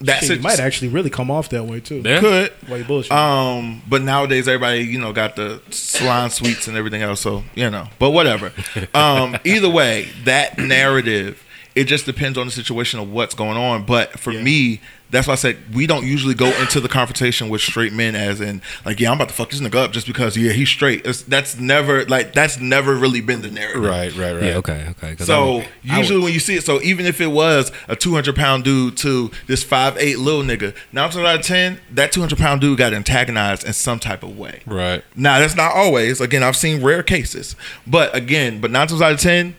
[0.00, 0.42] that's Shit, it.
[0.42, 2.02] might actually really come off that way too.
[2.04, 2.20] Yeah.
[2.20, 2.52] could.
[2.68, 3.10] Why you bullshit?
[3.12, 7.20] Um, but nowadays everybody, you know, got the salon suites and everything else.
[7.20, 8.52] So you know, but whatever.
[8.94, 11.44] Um, either way, that narrative,
[11.78, 13.84] it just depends on the situation of what's going on.
[13.84, 14.42] But for Yeah.
[14.42, 18.14] me, that's why I said we don't usually go into the confrontation with straight men
[18.14, 20.68] as in like, yeah, I'm about to fuck this nigga up just because yeah he's
[20.68, 21.06] straight.
[21.06, 23.82] It's, that's never like that's never really been the narrative.
[23.82, 24.42] Right, right, right.
[24.44, 25.16] Yeah, okay, okay.
[25.16, 28.12] 'cause So I'm- usually when you see it, so even if it was a two
[28.12, 32.12] hundred pound dude to this five eight little nigga, nine times out of ten, that
[32.12, 34.60] two hundred pound dude got antagonized in some type of way.
[34.66, 35.02] Right.
[35.16, 36.20] Now that's not always.
[36.20, 37.56] Again, I've seen rare cases,
[37.86, 39.54] but again, but nine times out of ten, s-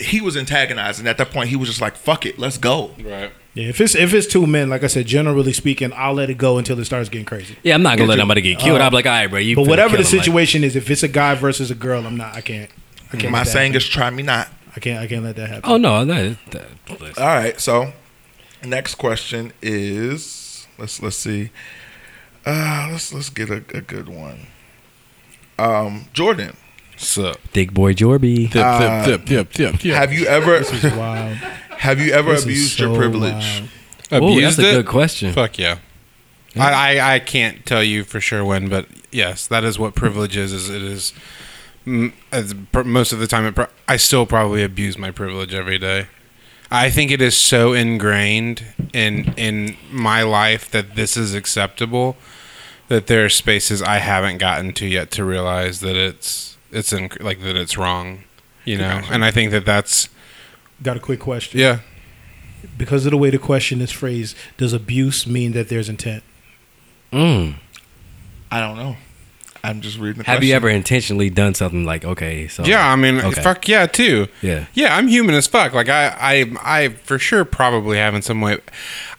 [0.00, 1.06] he was antagonizing.
[1.06, 3.32] at that point, he was just like, "Fuck it, let's go." Right.
[3.54, 6.38] yeah, if it's if it's two men, like I said, generally speaking, I'll let it
[6.38, 7.56] go until it starts getting crazy.
[7.62, 8.80] yeah, I'm not gonna let nobody get killed.
[8.80, 9.38] I'm like, all right, bro.
[9.38, 9.56] You.
[9.56, 12.16] But whatever the him, like- situation is, if it's a guy versus a girl, I'm
[12.16, 12.34] not.
[12.34, 12.70] I can't.
[13.12, 13.32] I can't.
[13.32, 13.86] My let saying happen.
[13.86, 14.98] is, "Try me not." I can't.
[15.00, 15.70] I can't let that happen.
[15.70, 16.36] oh no, no.
[16.50, 16.66] That,
[17.00, 17.22] listen.
[17.22, 17.92] All right, so
[18.64, 21.50] next question is let's let's see.
[22.44, 24.48] Uh, let's let's get a, a good one.
[25.58, 26.56] Um, Jordan,
[26.96, 28.50] So, Thick boy Jorby.
[28.50, 29.94] tip, Uh, tip, tip, tip, tip, tip.
[29.94, 31.36] have you ever This is wild.
[31.78, 33.32] have you ever This abused so your privilege?
[33.32, 33.68] wild.
[34.24, 34.74] Abused that's a it?
[34.82, 35.32] good question.
[35.32, 35.78] Fuck yeah.
[36.56, 40.36] I, I I can't tell you for sure when, but yes, that is what privilege
[40.36, 40.52] is.
[40.52, 41.12] Is it is
[42.30, 43.44] as pr- most of the time.
[43.46, 46.06] It pro- I still probably abuse my privilege every day.
[46.70, 52.16] I think it is so ingrained in in my life that this is acceptable.
[52.86, 57.10] That there are spaces I haven't gotten to yet to realize that it's it's in,
[57.20, 58.24] like that it's wrong.
[58.64, 60.08] You know, and I think that that's
[60.82, 61.60] Got a quick question.
[61.60, 61.80] yeah.
[62.78, 66.22] Because of the way the question is phrased, does abuse mean that there's intent?
[67.12, 67.56] Mm.
[68.50, 68.96] I don't know.
[69.64, 70.22] I'm just reading.
[70.22, 73.42] The Have you ever intentionally done something like, okay, so Yeah, I mean, Okay.
[73.42, 74.28] fuck yeah, too.
[74.42, 74.66] Yeah.
[74.74, 74.94] yeah.
[74.94, 75.72] I'm human as fuck.
[75.72, 78.58] Like I, I, I for sure probably have in some way.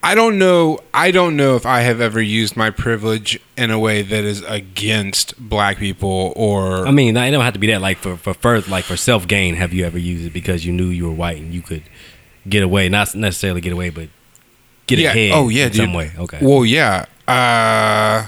[0.04, 0.80] I don't know.
[0.93, 4.43] I don't know if I have ever used my privilege in a way that is
[4.43, 6.86] against black people or.
[6.88, 7.82] I mean, it don't have to be that.
[7.82, 10.72] Like for for first, like for self gain, have you ever used it because you
[10.74, 11.84] knew you were white and you could
[12.48, 14.10] get away, not necessarily get away, but
[14.86, 15.10] get yeah.
[15.10, 15.32] ahead.
[15.34, 15.82] Oh yeah, in dude.
[15.82, 16.12] some way.
[16.18, 16.39] Okay.
[16.39, 17.06] Well, yeah.
[17.28, 18.28] Uh,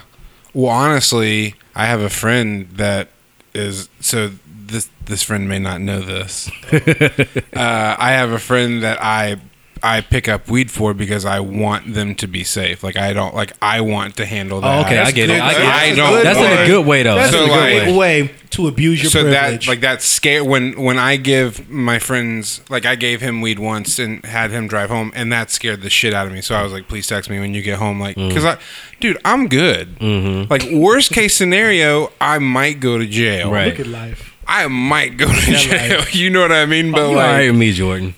[0.57, 3.09] well, honestly, I have a friend that
[3.53, 4.31] is so.
[4.65, 6.49] This this friend may not know this.
[6.73, 9.37] uh, I have a friend that I
[9.83, 12.83] I pick up weed for because I want them to be safe.
[12.83, 14.77] Like I don't like I want to handle that.
[14.77, 15.39] Oh, okay, I get it.
[15.41, 15.67] I, get it.
[15.67, 16.23] I don't.
[16.23, 17.15] That's in a good way though.
[17.15, 18.23] That's So, a in like- good way.
[18.23, 19.65] way to abuse your so privilege.
[19.65, 23.59] that like that scare when when I give my friends like I gave him weed
[23.59, 26.41] once and had him drive home and that scared the shit out of me.
[26.41, 28.57] So I was like, please text me when you get home, like because I,
[29.01, 29.99] dude, I'm good.
[29.99, 30.49] Mm-hmm.
[30.49, 33.51] Like worst case scenario, I might go to jail.
[33.51, 33.67] Right.
[33.67, 34.33] Look at life.
[34.47, 35.99] I might go to Yeah, jail.
[35.99, 36.91] like- you know what I mean?
[36.93, 38.15] But You like, right with me, Jordan?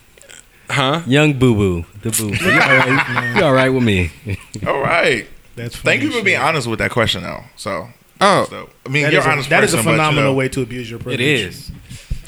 [0.70, 1.02] Huh?
[1.08, 2.30] Young Boo Boo, the Boo.
[2.34, 3.36] You all right?
[3.38, 4.12] You all right with me?
[4.68, 5.28] All right.
[5.56, 7.44] That's Thank you funny for being honest with that question, though.
[7.58, 7.90] So,
[8.22, 8.48] Oh.
[8.50, 9.50] so I mean, That you're is a- honest.
[9.50, 11.20] that is a person, but, you phenomenal know, way to abuse your privilege.
[11.20, 11.72] It is.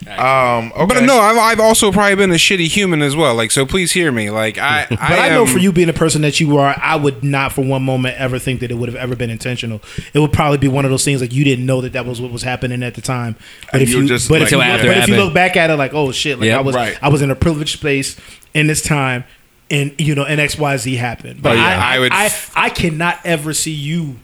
[0.07, 0.71] Um.
[0.75, 0.85] Okay.
[0.95, 3.35] But no, I've, I've also probably been a shitty human as well.
[3.35, 4.29] Like, so please hear me.
[4.31, 6.95] Like, I, But I, know am- for you being the person that you are, I
[6.95, 9.79] would not for one moment ever think that it would have ever been intentional.
[10.13, 12.19] It would probably be one of those things like you didn't know that that was
[12.19, 13.35] what was happening at the time.
[13.71, 15.75] But if you just but like- if, you, but if you look back at it,
[15.75, 16.57] like oh shit, like Yep.
[16.57, 16.97] I was Right.
[17.03, 18.19] I was in a privileged space
[18.53, 19.23] in this time,
[19.69, 21.41] and you know, and X Y Z happened.
[21.43, 21.63] But Oh, yeah.
[21.85, 24.17] I, I would- I, I cannot ever see you.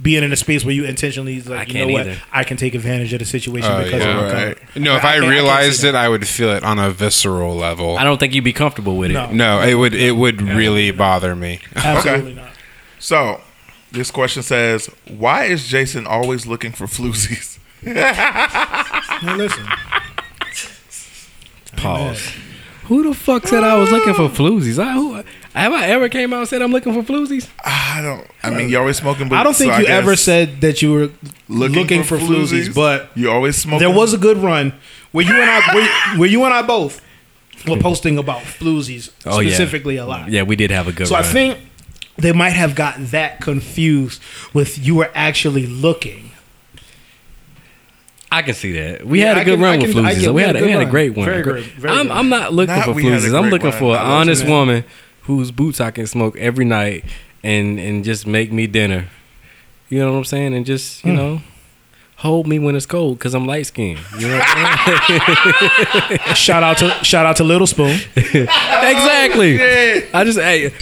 [0.00, 2.20] Being in a space where you intentionally I like, you know can't what, either.
[2.32, 4.18] I can take advantage of the situation Oh, because yeah.
[4.26, 4.56] of Right.
[4.56, 4.84] color.
[4.84, 7.54] No, if I I, can't- I realized it, I would feel it on a visceral
[7.54, 7.96] level.
[7.98, 9.14] I don't think you'd be comfortable with it.
[9.14, 9.30] No.
[9.30, 11.60] No, it would it would really bother me.
[11.76, 12.50] Absolutely not.
[12.98, 13.40] So,
[13.92, 19.66] this question says, "Why is Jason always looking for floozies?" Now listen,
[21.76, 22.32] Pause.
[22.84, 24.78] Who the fuck said I was looking for floozies?
[24.82, 25.22] I, who,
[25.60, 27.48] have I ever came out and said I'm looking for floozies?
[27.64, 28.26] I don't.
[28.42, 29.28] I mean, you always smoking.
[29.28, 31.10] But I don't think so you ever said that you were
[31.48, 33.86] looking, for, floozies, but you always smoking.
[33.86, 34.72] there was a good run
[35.12, 37.00] where you and I, where, where you and I both
[37.68, 39.50] were posting about floozies Oh, yeah.
[39.50, 40.30] specifically a lot.
[40.30, 41.22] Yeah, we did have a good So run.
[41.24, 41.58] I think
[42.16, 44.22] they might have gotten that confused
[44.54, 46.30] with you were actually looking.
[48.30, 49.06] I can see that.
[49.06, 50.24] We Yeah, had a I good can- run with can- I floozies.
[50.24, 51.26] can- we had a, good we had a great one.
[51.26, 52.16] Very Gr- very I'm, good.
[52.16, 53.38] I'm not looking Not for we had a floozies.
[53.38, 53.78] I'm looking one.
[53.78, 54.50] for an love honest that.
[54.50, 54.84] woman
[55.22, 57.04] whose boots I can smoke every night
[57.42, 59.08] and and just make me dinner.
[59.88, 60.54] You know what I'm saying?
[60.54, 61.16] And just you hmm.
[61.16, 61.40] know.
[62.16, 63.98] Hold me when it's cold because I'm light skinned.
[64.16, 66.20] You know what I'm saying?
[66.36, 67.98] shout out to shout out to Little Spoon.
[68.14, 69.60] exactly.
[69.60, 70.72] I just hey,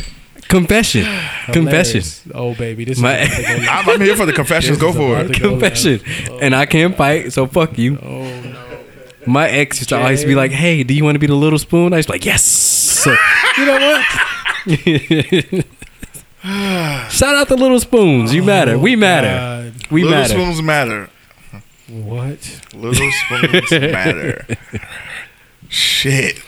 [0.49, 1.07] confession,
[1.51, 2.03] confession,
[2.34, 3.49] Oh baby, this My- is about
[3.88, 4.76] I'm, I'm here for the confessions.
[4.76, 5.32] Go for it.
[5.32, 6.38] to go confession, oh.
[6.41, 7.99] and I can't fight, so fuck you.
[8.03, 8.66] Oh no.
[9.26, 11.59] My ex used to always be like, "Hey, do you want to be the little
[11.59, 13.16] spoon?" I was like, "Yes." So,
[13.57, 14.05] you know what?
[17.11, 18.34] Shout out the little spoons.
[18.34, 18.78] You matter.
[18.78, 19.28] We matter.
[19.72, 19.90] God.
[19.90, 20.32] We Little matter.
[20.34, 21.11] spoons matter.
[21.88, 22.61] What?
[22.74, 24.46] Little spoons matter.
[25.68, 26.38] Shit.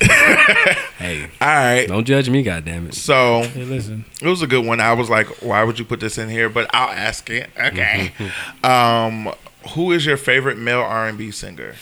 [0.98, 1.86] Hey, All right.
[1.88, 2.94] don't judge me, goddammit.
[2.94, 4.04] So Hey, listen.
[4.20, 4.80] it was a good one.
[4.80, 6.48] I was like, why would you put this in here?
[6.48, 7.48] But I'll ask it.
[7.58, 8.12] Okay.
[8.64, 9.32] um,
[9.74, 11.74] who is your favorite male R and B singer?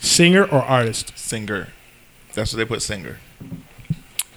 [0.00, 1.16] Singer or artist?
[1.18, 1.68] Singer.
[2.34, 2.82] That's what they put.
[2.82, 3.18] Singer.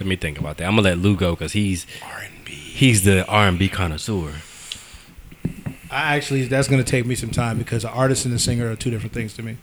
[0.00, 0.64] Let me think about that.
[0.64, 2.52] I'm gonna let Lou go because he's R&B.
[2.52, 4.34] he's the R&B connoisseur.
[5.90, 8.76] I actually that's gonna take me some time because an artist and a singer are
[8.76, 9.56] two different things to me.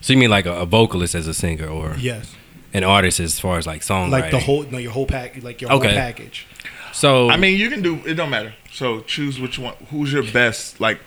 [0.00, 2.34] So you mean like a, a vocalist as a singer, or Yes.
[2.72, 4.10] an artist as far as like songwriting?
[4.10, 5.88] Like the whole no your whole pack like your Okay.
[5.88, 6.46] whole package.
[6.92, 7.96] So I mean, you can do.
[8.06, 8.54] It don't matter.
[8.72, 9.74] So choose which one.
[9.90, 10.80] Who's your best?
[10.80, 10.98] Like.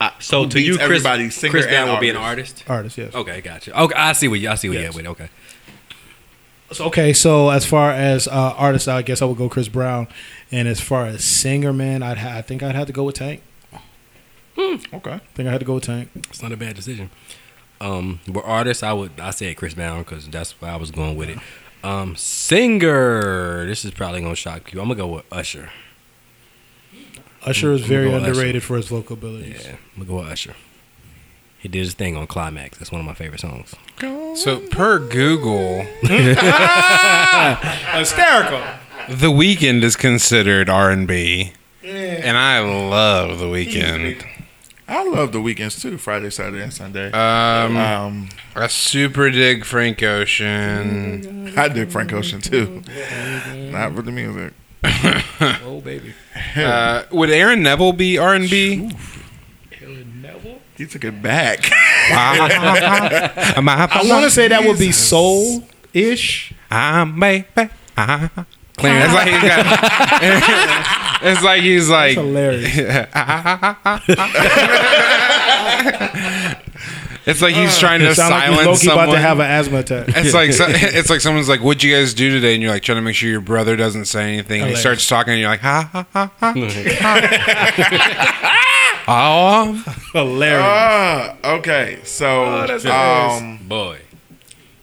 [0.00, 2.64] uh, so to you, Chris, everybody, singer Chris Brown will be an artist?
[2.68, 2.98] artist.
[2.98, 3.14] Artist, yes.
[3.14, 3.80] Okay, gotcha.
[3.80, 4.92] Okay, I see what you I see what Yes.
[4.92, 5.06] you with.
[5.06, 5.28] Okay.
[6.72, 10.08] So, okay, so as far as uh, artist, I guess I would go Chris Brown,
[10.50, 13.16] and as far as singer, man, I'd ha- I think I'd have to go with
[13.16, 13.42] Tank.
[14.58, 15.12] Okay.
[15.12, 16.10] I think I had to go with Tank.
[16.14, 17.10] It's not a bad decision.
[17.80, 21.16] Um, but artist, I would I say Chris Brown because that's where I was going
[21.16, 21.38] with it.
[21.82, 24.80] Um, singer, this is probably gonna shock you.
[24.80, 25.70] I'm gonna go with Usher.
[27.44, 28.28] Usher is I'm very gonna Usher.
[28.28, 29.64] underrated for his vocal abilities.
[29.66, 30.54] Yeah, I'm gonna go with Usher.
[31.62, 32.76] He did his thing on Climax.
[32.78, 33.74] That's one of my favorite songs.
[34.36, 35.82] So per Google,
[37.92, 38.62] Hysterical.
[39.08, 41.52] The Weeknd is considered R and B,
[41.84, 44.26] and I love The Weeknd.
[44.88, 45.96] I love the weekends too.
[45.96, 47.10] Friday, Saturday, and Sunday.
[47.12, 51.54] Um, Um, I super dig Frank Ocean.
[51.56, 52.82] I dig Frank Ocean too.
[53.70, 54.52] Not for the music.
[55.64, 56.12] Oh baby.
[56.56, 58.92] Uh, would Aaron Neville be R and B?
[60.82, 61.60] He took it back.
[62.10, 63.60] I I
[64.08, 65.62] want to say that would be soul
[65.94, 66.52] ish.
[66.72, 67.46] I'm baby.
[67.56, 71.22] It's like he's got.
[71.22, 72.16] it's like he's like.
[72.16, 73.06] Hilarious.
[77.24, 79.04] It's like he's uh, trying to It sounds like silence Loki someone.
[79.04, 80.08] about to have an asthma attack.
[80.08, 82.82] it's like so, it's like someone's like, "What'd you guys do today?" And you're like
[82.82, 84.60] trying to make sure your brother doesn't say anything.
[84.60, 86.52] And he starts talking, and you're like, "Ha ha ha ha."
[89.08, 89.72] Oh,
[90.12, 90.62] Hilarious.
[90.64, 92.44] Ah, okay, so
[92.90, 94.00] um, Boy,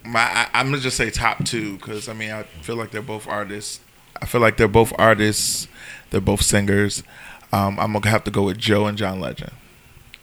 [0.04, 3.02] my I, I'm gonna just say top two because I mean I feel like they're
[3.02, 3.80] both artists.
[4.22, 5.68] I feel like they're both artists.
[6.10, 7.04] They're both singers.
[7.52, 9.52] Um, I'm gonna have to go with Joe and John Legend.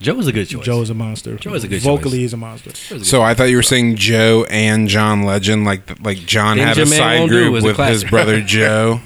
[0.01, 0.65] Joe was a good choice.
[0.65, 1.37] Joe is a monster.
[1.37, 1.85] Joe is a good choice.
[1.85, 2.21] Vocally, choice.
[2.21, 2.75] he's a monster.
[3.03, 6.79] so I thought you were saying Joe and John Legend, like like John Things had
[6.79, 9.01] a side group with his brother Joe.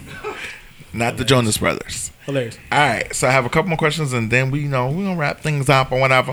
[0.93, 2.11] Not the Jonas Brothers.
[2.27, 2.59] Hilarious.
[2.73, 5.05] All right, so I have a couple more questions, and then we you know we're
[5.05, 6.33] gonna wrap things up or whatever.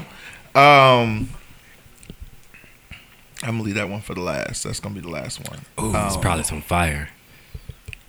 [0.55, 1.29] Um,
[3.43, 4.63] I'm gonna leave that one for the last.
[4.63, 5.59] That's gonna be the last one.
[5.79, 7.09] Ooh, it's probably some fire.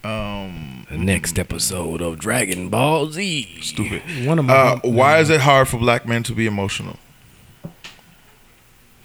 [0.04, 3.58] Um, The next episode of Dragon Ball Z.
[3.60, 4.02] stupid.
[4.26, 4.54] One of my.
[4.54, 6.96] Uh, why is it hard for black men to be emotional?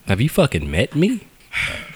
[0.08, 1.22] Have you fucking met me?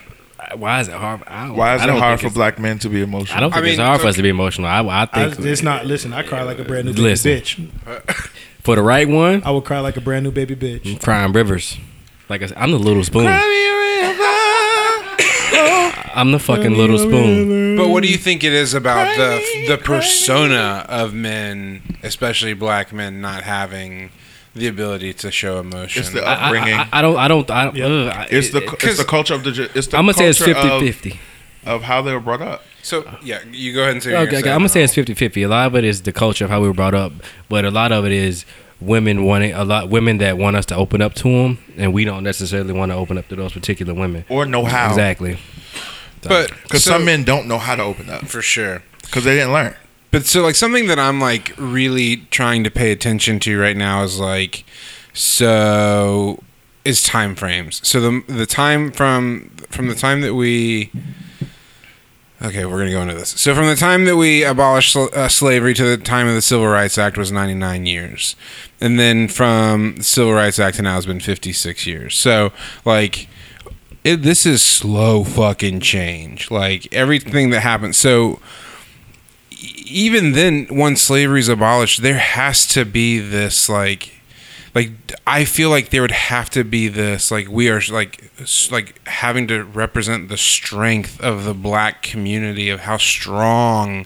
[0.56, 1.24] Why is it hard?
[1.28, 3.02] I don't, Why is I it don't hard think for it's- black men to be
[3.02, 3.38] emotional?
[3.38, 4.68] I don't think I it's mean, hard for us to be emotional.
[4.68, 5.86] I, I I, think it's not.
[5.86, 7.32] Listen, I cry like a brand new baby Listen.
[7.32, 8.32] bitch.
[8.64, 10.90] for the right one, I would cry like a brand new baby bitch.
[10.94, 11.78] I'm crying rivers.
[12.30, 13.28] Like I said, I'm the little spoon.
[16.14, 17.78] I'm the fucking little spoon.
[17.78, 22.92] But what do you think it is about the the persona of men, especially black
[22.92, 24.10] men, not having
[24.58, 26.02] the ability to show emotion?
[26.02, 26.74] It's the I, I, upbringing.
[26.74, 27.18] I, I don't.
[27.18, 27.50] I don't.
[27.52, 27.76] I don't.
[27.76, 27.86] Yeah.
[27.86, 30.40] ugh, it's the it- it's the culture of the it's the I'm gonna say it's
[30.40, 31.20] culture 50 of, 50.
[31.66, 32.64] of how they were brought up.
[32.82, 34.16] so yeah, you go ahead and say.
[34.16, 35.44] Okay, okay, I'm gonna say it's 50 50.
[35.44, 37.12] A lot of it is the culture of how we were brought up,
[37.50, 38.46] but a lot of it is
[38.80, 42.06] women wanting a lot women that want us to open up to them, and we
[42.06, 44.24] don't necessarily want to open up to those particular women.
[44.30, 44.90] or know how.
[44.90, 45.38] Exactly.
[46.24, 48.84] but Because so- some men don't know how to open up for sure.
[49.02, 49.76] because they didn't learn.
[50.18, 54.02] But so like something that I'm like really trying to pay attention to right now
[54.02, 54.66] is like
[55.14, 56.42] so
[56.84, 57.88] is time frames.
[57.88, 60.90] So the the time from from the time that we
[62.42, 63.30] Okay, we're gonna go into this.
[63.30, 66.68] So, from the time that we abolished uh, slavery to the time of the Civil
[66.68, 68.36] Rights Act was 99 years,
[68.82, 72.16] and then from the Civil Rights Act to now has been 56 years.
[72.16, 72.52] So,
[72.86, 73.28] like,
[74.04, 76.50] it, this is slow fucking change.
[76.50, 77.98] Like everything that happens.
[77.98, 78.40] So,
[79.90, 84.14] even then, once slavery is abolished, there has to be this like
[84.76, 84.92] like
[85.26, 88.30] I feel like there would have to be this like we are like
[88.72, 94.06] like having to represent the strength of the black community of how strong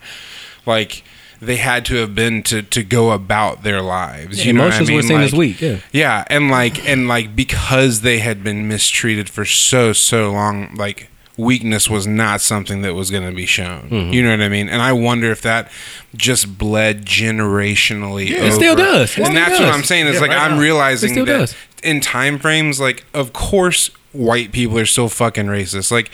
[0.66, 1.04] like
[1.42, 4.46] they had to have been to to go about their lives.
[4.46, 5.04] you know what I Emotions were mean?
[5.08, 5.62] seen as Like- weak.
[5.62, 5.78] Yeah.
[5.92, 11.10] yeah, and like and like because they had been mistreated for so so long, like
[11.42, 13.90] weakness was not something that was going to be shown.
[13.90, 14.14] Mm-hmm.
[14.14, 14.70] You know what I mean?
[14.70, 15.72] And I wonder if that
[16.16, 18.30] just bled generationally.
[18.30, 19.12] Yeah, it still does.
[19.12, 19.70] It and still that's what.
[19.70, 20.08] I'm saying.
[20.08, 20.62] Is Yeah, like right I'm now.
[20.62, 21.56] realizing that does.
[21.84, 25.92] in time frames, like of course white people are still fucking racist.
[25.92, 26.12] Like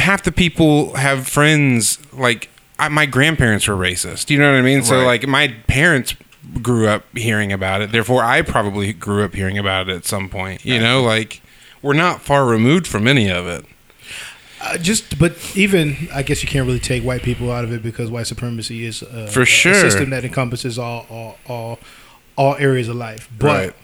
[0.00, 4.30] half the people have friends like I, my grandparents were racist.
[4.30, 4.82] You know what I mean?
[4.82, 6.14] So like my parents
[6.62, 7.90] grew up hearing about it.
[7.92, 10.64] Therefore, I probably grew up hearing about it at some point.
[10.64, 11.40] You know, like
[11.82, 13.64] we're not far removed from any of it.
[14.74, 17.82] Uh, just, but even I guess you can't really take white people out of it
[17.82, 19.72] because white supremacy is uh, For a- sure.
[19.72, 21.78] a system that encompasses all all all,
[22.36, 23.28] all areas of life.
[23.38, 23.74] But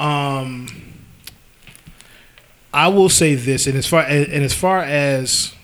[0.00, 0.68] um,
[2.72, 5.54] I will say this, and as far and, and as far as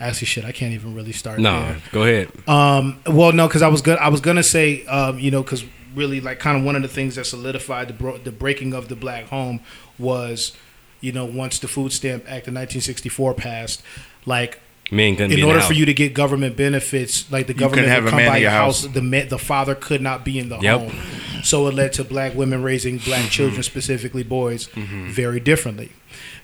[0.00, 1.38] actually, shit, I can't even really start.
[1.38, 1.76] No, there.
[1.92, 2.28] go ahead.
[2.48, 3.98] Um, well, no, because I was good.
[3.98, 5.64] I was gonna say, um, you know, because
[5.94, 8.88] really, like, kind of one of the things that solidified the bro- the breaking of
[8.88, 9.60] the black home
[9.98, 10.52] was,
[11.04, 13.82] you know, once the Food Stamp Act of 1964 passed,
[14.26, 14.60] like.
[14.90, 17.88] Men couldn't In in order the for you to get government benefits, like the government
[17.88, 18.92] have would a come man by in your your house, house.
[18.92, 20.78] the ma- the father could not be in the Yep.
[20.78, 20.92] home,
[21.42, 23.28] so it led to black women raising black mm-hmm.
[23.28, 25.08] children, specifically boys, mm-hmm.
[25.08, 25.90] very differently.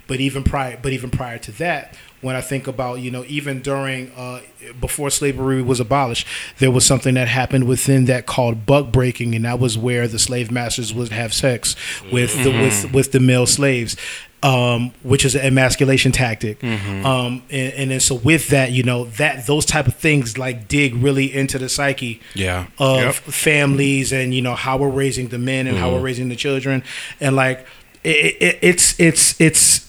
[0.06, 3.61] But even prior, but even prior to that, when I think about you know even
[3.62, 4.40] during uh,
[4.80, 6.26] before slavery was abolished,
[6.58, 10.18] there was something that happened within that called buck breaking, and that was where the
[10.18, 11.76] slave masters would have sex
[12.12, 12.92] with the with mm-hmm.
[12.94, 13.96] with the male slaves.
[14.43, 19.05] Um, which is an emasculation tactic, um, and, and then so with that, you know
[19.18, 22.64] that those type of things like dig really into the psyche Yeah.
[22.78, 23.14] of Yep.
[23.16, 25.84] families and you know how we're raising the men and Mm-hmm.
[25.84, 26.82] how we're raising the children
[27.20, 27.66] and like
[28.03, 29.86] it, it, it's it's it's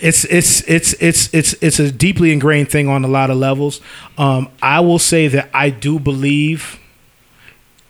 [0.00, 3.82] it's it's it's it's it's it's a deeply ingrained thing on a lot of levels
[4.16, 6.79] um i will say that i do believe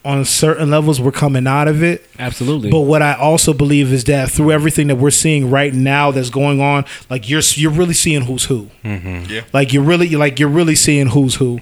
[0.04, 2.70] on certain levels we're coming out of it Absolutely.
[2.70, 6.30] but what I also believe is that through everything that we're seeing right now that's
[6.30, 8.70] going on, like you're you're really seeing who's who.
[8.82, 9.42] Yeah.
[9.52, 11.60] Like you're really like you're really seeing who's who.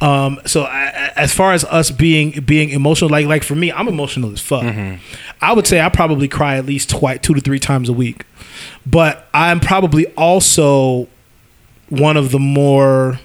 [0.00, 3.70] Um, so I, I- as far as us being being emotional, like like for me,
[3.72, 4.64] I'm emotional as fuck.
[5.40, 8.26] I would say I probably cry at least twice, two to three times a week.
[8.84, 11.06] But I'm probably also
[11.88, 13.20] one of the more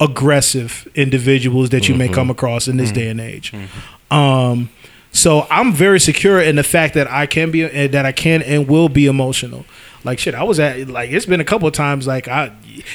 [0.00, 2.14] aggressive individuals that you may mm-hmm.
[2.14, 2.94] come across in this mm.
[2.94, 3.52] day and age.
[3.52, 4.14] Mm-hmm.
[4.14, 4.70] Um,
[5.12, 8.68] so I'm very secure in the fact that I can be that I can and
[8.68, 9.64] will be emotional.
[10.02, 12.52] Like shit, I was at like it's been a couple of times like I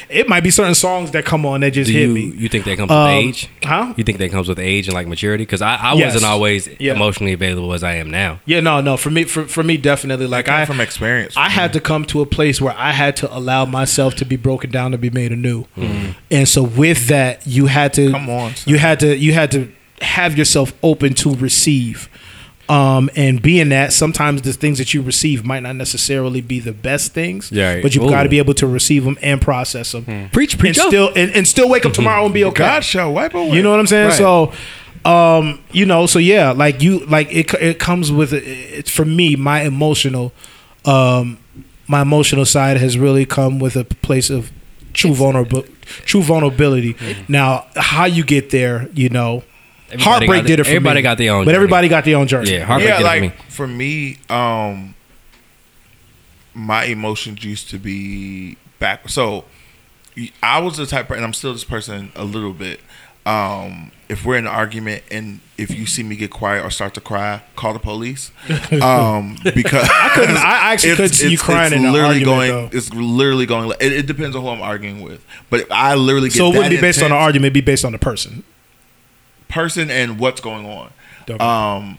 [0.09, 2.21] it might be certain songs that come on that just Do hit you me.
[2.35, 3.49] you think that comes Um, with age?
[3.63, 3.93] huh?
[3.95, 5.43] You think that comes with age and like maturity?
[5.43, 6.13] Because I, I Yes.
[6.15, 6.93] wasn't always Yeah.
[6.93, 8.39] emotionally available as I am now.
[8.47, 8.97] Yeah, no, no.
[8.97, 10.25] For me, for, for me, definitely.
[10.25, 11.35] Like I, from experience.
[11.37, 14.35] I had to come to a place where I had to allow myself to be
[14.37, 15.65] broken down to be made anew.
[16.31, 18.71] And so with that, you had to Come on, son.
[18.73, 22.09] you had to you had to have yourself open to receive.
[22.68, 26.74] Um, and being that sometimes the things that you receive might not necessarily be the
[26.74, 30.30] best things, Yeah, but you've got to be able to receive them and process them,
[30.32, 30.88] Preach, and preach up.
[30.88, 32.63] still and, and still wake up tomorrow and be okay.
[32.63, 33.51] God shall wipe away.
[33.55, 34.07] You know what I'm saying?
[34.09, 34.18] Right.
[34.18, 34.51] So,
[35.07, 39.36] um, you know, so yeah, like you, like it, it comes with it's for me,
[39.36, 40.32] my emotional,
[40.86, 41.38] um,
[41.88, 44.51] my emotional side has really come with a place of
[44.93, 45.63] true vulnerable,
[46.05, 46.95] true vulnerability.
[47.28, 49.43] Now, how you get there, you know,
[49.95, 51.01] Everybody heartbreak got did it for everybody me.
[51.03, 51.55] got their own but journey.
[51.55, 52.51] everybody got their own journey.
[52.53, 54.17] Yeah, heartbreak yeah, did it for me.
[54.27, 54.95] for me, um,
[56.53, 59.09] my emotions used to be back.
[59.09, 59.45] So
[60.41, 62.79] I was the type, and I'm still this person a little bit.
[63.25, 66.93] Um, if we're in an argument and if you see me get quiet or start
[66.93, 68.31] to cry, call the police.
[68.71, 72.69] Um, because I couldn't- I actually couldn't see you crying in an literally argument, going.
[72.69, 72.77] though.
[72.77, 73.71] It's literally going.
[73.81, 76.57] It, it depends on who I'm arguing with, but if I literally get So it
[76.57, 78.43] wouldn't be based on the intense- argument; it'd be based on the person.
[79.55, 80.91] Person and what's going on.
[81.25, 81.41] Dope.
[81.41, 81.97] Um,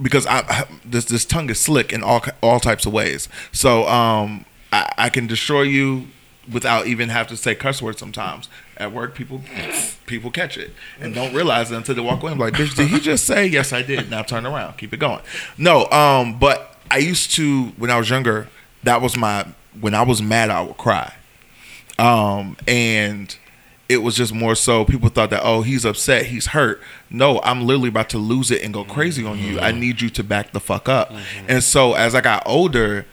[0.00, 3.28] because I, I this this tongue is slick in all all types of ways.
[3.52, 6.06] So um, I, I can destroy you
[6.50, 7.98] without even have to say cuss words.
[7.98, 9.42] Sometimes at work, people
[10.06, 10.70] people catch it
[11.00, 12.32] and don't realize it until they walk away.
[12.32, 13.72] I'm like, bitch, did he just say yes?
[13.72, 14.08] I did.
[14.08, 15.20] Now turn around, keep it going.
[15.58, 18.48] No, um, but I used to when I was younger.
[18.84, 19.46] That was my
[19.80, 21.12] when I was mad, I would cry.
[21.98, 23.36] um, and
[23.88, 26.80] it was just more so people thought that oh he's upset he's hurt.
[27.10, 29.58] No i'm literally about to lose it and go crazy on you.
[29.60, 31.12] I need you to back the fuck up.
[31.46, 33.06] And so as i got older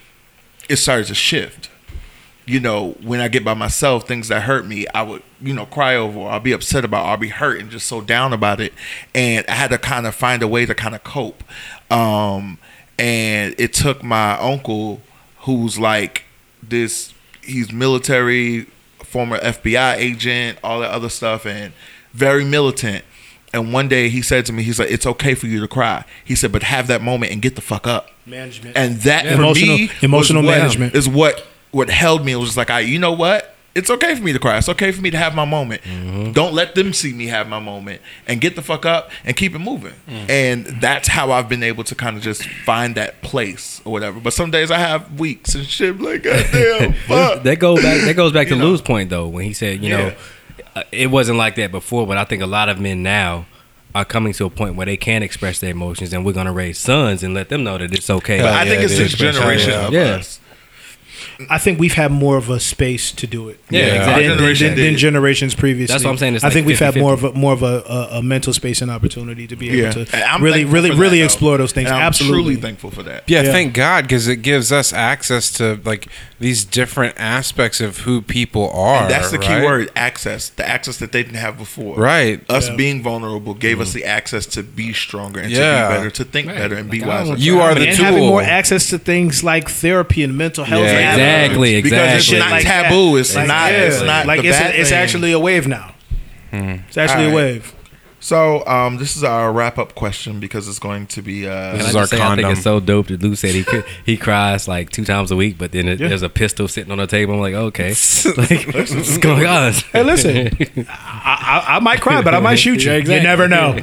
[0.67, 1.69] it started to shift.
[2.45, 5.65] You know when i get by myself things that hurt me i would you know
[5.65, 8.59] cry over or i'll be upset about i'll be hurt and just so down about
[8.59, 8.73] it.
[9.13, 11.43] And i had to kind of find a way to kind of cope.
[11.91, 12.57] Um
[12.99, 15.01] and it took my uncle
[15.39, 16.25] who's like
[16.61, 18.67] this he's military
[19.05, 21.73] former fbi agent all that other stuff and
[22.13, 23.03] very militant.
[23.53, 26.03] And one day he said to me he's like it's okay for you to cry.
[26.23, 28.09] He said but have that moment and get the fuck up.
[28.25, 28.75] Management.
[28.75, 30.95] and that for Emotional- me emotional management.
[30.95, 32.33] is what what held me.
[32.33, 34.69] It was just like I you know what it's okay for me to cry it's
[34.69, 36.31] okay for me to have my moment Mm-hmm.
[36.31, 39.53] don't let them see me have my moment and get the fuck up and keep
[39.53, 40.29] it moving Mm.
[40.29, 44.19] and that's how I've been able to kind of just find that place or whatever
[44.19, 48.01] but some days I have weeks and shit like goddamn fuck that goes back.
[48.01, 50.13] That goes back to Lou's point though, when he said, you know,
[50.75, 53.45] uh, it wasn't like that before, but I think a lot of men now
[53.93, 56.77] are coming to a point where they can express their emotions, and we're gonna raise
[56.77, 58.39] sons and let them know that it's okay.
[58.39, 59.87] but I yeah, think it's it this generation Yeah.
[59.87, 60.01] of Yeah.
[60.17, 60.39] us
[61.49, 63.59] I think we've had more of a space to do it.
[63.69, 63.85] Yeah, Yeah.
[63.95, 64.27] exactly.
[64.27, 65.93] Than, than, generation than, than generations previously.
[65.93, 67.63] That's what I'm saying, it's I like think we've had more of a more of
[67.63, 70.73] a, a, a mental space and opportunity to be able yeah to I'm really, thankful
[70.73, 71.25] really, that, really though.
[71.25, 71.87] explore those things.
[71.89, 72.41] And I'm Absolutely.
[72.43, 73.51] truly thankful for that Yeah, Yeah.
[73.51, 76.07] thank God because it gives us access to like
[76.39, 79.03] these different aspects of who people are.
[79.03, 79.63] And that's the key right?
[79.65, 80.49] word access.
[80.49, 81.95] The access that they didn't have before.
[81.97, 82.41] Right.
[82.49, 82.75] Us Yeah.
[82.75, 83.99] being vulnerable gave us mm-hmm.
[83.99, 85.57] the access to be stronger and Yeah.
[85.57, 86.57] to be better, to think Right.
[86.57, 87.41] better and be Like, I don't- wiser.
[87.41, 88.05] You are the and tool.
[88.05, 90.83] having more access to things like therapy and mental health.
[90.85, 91.69] Yeah, avenues.
[91.69, 92.39] Exactly, Because it's exactly.
[92.39, 93.13] not Like taboo.
[93.13, 93.19] that.
[93.19, 93.71] It's Like, not.
[93.71, 93.77] yeah.
[93.81, 94.97] It's not like the it's, bad it's thing.
[94.99, 95.93] actually a wave now.
[96.51, 97.71] It's actually All a wave.
[98.21, 101.45] So um, this is our wrap up question because it's going to be.
[101.45, 103.51] Uh, This I is just our say, I think it's so dope that Lou said
[103.51, 106.07] he could, he cries like two times a week, but then it, Yeah.
[106.07, 107.35] there's a pistol sitting on the table.
[107.35, 107.89] I'm like, okay,
[108.37, 109.73] like, what's going on?
[109.91, 110.57] Hey, listen,
[110.89, 112.89] I, I, I might cry, but I might shoot you.
[112.93, 113.17] Yeah, exactly.
[113.17, 113.67] You never know.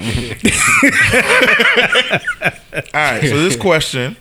[2.95, 3.23] all right.
[3.23, 4.17] So this question.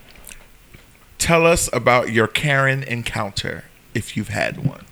[1.22, 4.86] Tell us about your Karen encounter if you've had one.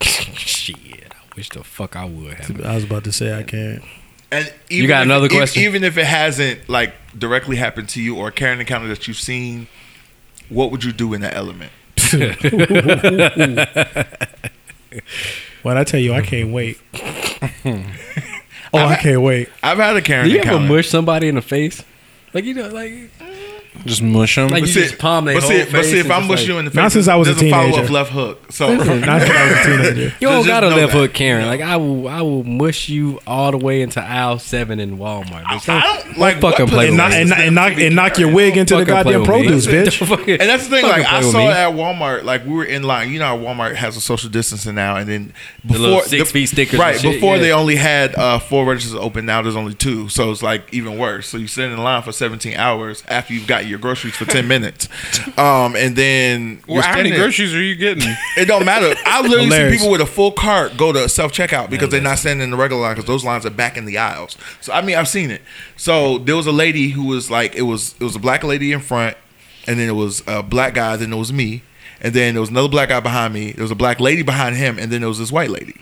[0.02, 0.76] Shit,
[1.12, 2.66] I wish the fuck I would have.
[2.66, 3.84] I was about to say I can't.
[4.32, 5.62] And even got another if- question?
[5.62, 9.20] even if it hasn't like directly happened to you or a Karen encounter that you've
[9.20, 9.68] seen,
[10.48, 11.70] what would you do in that element?
[15.62, 16.80] When I tell you, I can't wait.
[16.94, 17.84] oh,
[18.74, 19.48] I can't wait.
[19.62, 21.84] I've had a Karen Do you ever mush somebody in the face?
[22.34, 23.10] Like you know, like
[23.86, 24.48] Just mush them.
[24.48, 26.28] Like But you see, just palm their but see, whole but see, if I'm just
[26.28, 28.12] mushing like- you in the face, Not since I was a there's follow up left
[28.12, 28.52] hook.
[28.52, 29.64] So Not since I was a
[29.94, 30.14] teenager.
[30.20, 30.98] You don't got a left that.
[30.98, 31.46] hook, Karen.
[31.46, 35.44] Like I will, I will mush you all the way into aisle seven in Walmart.
[35.44, 35.68] Bitch.
[35.68, 37.20] I Don't, don't like fucking what play And with knock, me.
[37.22, 40.00] and, knock- and, knock, and knock your wig into the goddamn produce, bitch.
[40.28, 40.84] And that's the thing.
[40.84, 42.24] Like I saw at Walmart.
[42.24, 43.10] Like we were in line.
[43.10, 45.32] You know, Walmart has a social distancing now, and then
[45.66, 49.24] before six feet stickers Right before they only had uh, four registers open.
[49.24, 51.26] Now there's only two, so it's like even worse.
[51.28, 54.46] So you sit in line for 17 hours after you've got your groceries for 10
[54.48, 54.88] minutes,
[55.38, 58.08] um, and then Well, how many standing- groceries are you getting?
[58.36, 58.94] It don't matter.
[59.04, 62.18] I literally see people with a full cart go to self checkout because they're not
[62.18, 64.36] standing in the regular line because those lines are back in the aisles.
[64.60, 65.42] So I mean, I've seen it.
[65.76, 68.72] So there was a lady who was like, it was it was a black lady
[68.72, 69.16] in front,
[69.66, 70.96] and then it was a black guy.
[70.96, 71.62] Then it was me,
[72.00, 73.52] and then there was another black guy behind me.
[73.52, 75.76] There was a black lady behind him, and then there was this white lady.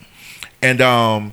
[0.62, 1.32] And um,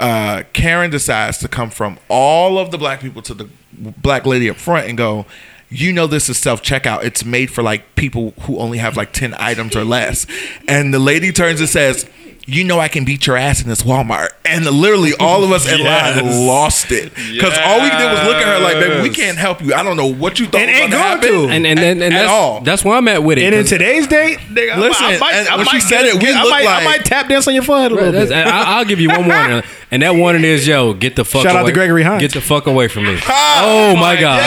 [0.00, 4.48] uh, Karen decides to come from all of the black people to the black lady
[4.50, 5.26] up front and go,
[5.72, 7.04] you know this is self checkout.
[7.04, 10.26] It's made for like people who only have like 10 items or less.
[10.68, 12.08] And the lady turns and says,
[12.46, 14.28] you know I can beat your ass in this Walmart.
[14.44, 16.16] And literally all of us in Yes.
[16.20, 17.14] line lost it.
[17.14, 19.72] Because all we did was look at her like, baby, we can't help you.
[19.74, 21.50] I don't know what you thought And was ain't going to happen.
[21.52, 22.60] and and and, and At that's, all.
[22.60, 23.44] that's where I'm at with it.
[23.44, 26.42] And in today's date, nigga, Listen, I might, I when she said it, we I
[26.42, 28.46] looked might, I might tap dance on your forehead a little That's- bit.
[28.52, 31.42] I, I'll give you one warning, and that warning is, yo, get the fuck.
[31.44, 31.70] Shout out away.
[31.70, 32.20] to Gregory Hines.
[32.20, 33.18] Get the fuck away from me.
[33.28, 34.42] oh my god,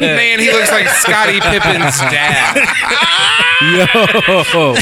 [0.00, 2.56] Man, he looks like Scottie Pippen's dad.
[4.54, 4.74] yo.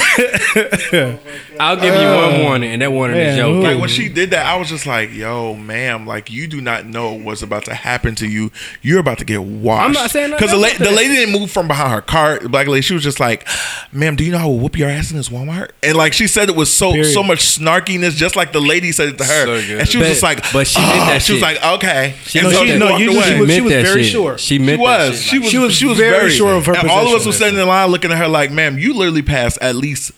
[1.61, 4.09] I'll give you one warning, and that warning is, yo, man, get- Like when she
[4.09, 7.65] did that, I was just like, "Yo, ma'am, like you do not know what's about
[7.67, 8.51] to happen to you.
[8.83, 10.39] You're about to get washed." I'm not saying that.
[10.41, 12.43] because the, la- the lady didn't move from behind her cart.
[12.43, 13.47] The black lady, she was just like,
[13.93, 16.13] "Ma'am, do you know how I will whoop your ass in this Walmart?" And like
[16.13, 17.13] she said, it was so Period.
[17.13, 19.45] so much snarkiness, just like the lady said it to her.
[19.47, 19.79] So good.
[19.81, 22.15] And she was But- just like, but she meant "Oh," that She was like, "Okay."
[22.27, 23.23] She- and no, so she- she no, walked you- away.
[23.35, 24.13] she was- meant that very shit.
[24.13, 24.39] sure.
[24.39, 25.21] She She meant that was.
[25.23, 25.31] shit.
[25.31, 25.51] She was.
[25.51, 27.61] She was She was very very sure of her And all of us were standing
[27.61, 30.13] in line looking at her like, "Ma'am, you literally passed at least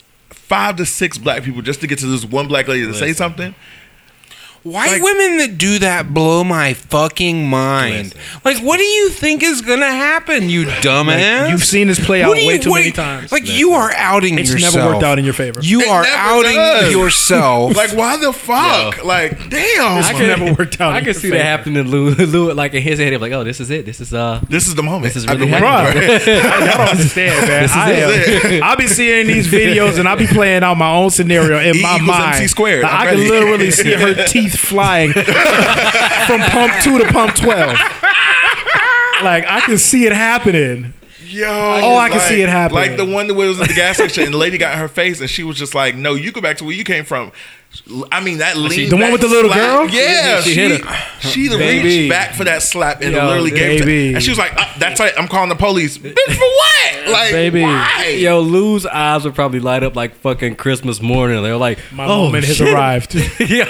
[0.48, 3.12] five to six black people just to get to this one black lady to say
[3.12, 3.54] something."
[4.64, 8.14] White Like- women that do that blow my fucking mind.
[8.46, 11.50] Like, what do you think is gonna happen, you dumbass?
[11.50, 13.30] You've seen this play out What do way you- too what- many times.
[13.30, 14.68] Like, you are outing It's yourself.
[14.74, 15.60] It's never worked out in your favor.
[15.62, 16.92] You It are outing does.
[16.92, 17.76] yourself.
[17.84, 19.04] Like, why the fuck?
[19.04, 19.98] Like, damn.
[19.98, 20.94] I It's never worked out.
[20.94, 21.36] I in can see favor.
[21.36, 23.12] that happening to Lou, Lou, like in his head.
[23.12, 23.84] He's like, oh, this is it.
[23.84, 25.04] This is uh, this is the moment.
[25.04, 26.24] This is really been waiting Bruh, for
[26.76, 27.68] don't understand, man.
[27.70, 31.58] I am, I'll be seeing these videos and I'll be playing out my own scenario
[31.58, 32.36] in E my mind.
[32.36, 32.84] MC squared.
[32.84, 35.12] I'm I can literally see her teeth flying
[36.26, 37.76] from pump two to pump twelve.
[39.22, 40.92] Like I can see it happening.
[41.26, 42.88] Yo, Oh, I can see it happening.
[42.90, 44.88] Like the one that was at the gas station, and the lady got in her
[44.88, 47.32] face, and she was just like, "No, you go back to where you came from."
[48.10, 48.88] I mean, that lean.
[48.88, 49.88] The one with the little girl?
[49.88, 50.84] Yeah, She she hit
[51.20, 54.14] she, reached back for that slap and Yo, literally gave it.
[54.14, 55.12] And she was like, uh, "That's it.
[55.18, 56.80] I'm calling the police." Bitch, for what?
[57.14, 57.60] Like, Baby.
[57.60, 58.16] why?
[58.18, 61.42] yo, Lou's eyes would probably light up like fucking Christmas morning.
[61.42, 63.14] They're like, My oh, moment has arrived.
[63.40, 63.64] yo,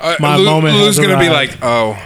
[0.00, 2.02] Uh, My Lou- moment Lou's has gonna be like, oh,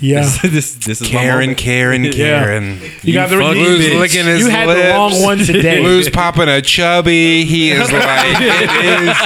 [0.00, 0.22] Yeah.
[0.42, 1.58] this this is my Karen, moment.
[1.58, 2.80] Karen, Karen.
[3.02, 3.98] You got the fuck you, Lou's bitch.
[3.98, 4.82] licking his you had lips.
[4.82, 5.80] the wrong one today.
[5.84, 7.44] Lou's popping a chubby.
[7.44, 9.16] He is like, it is,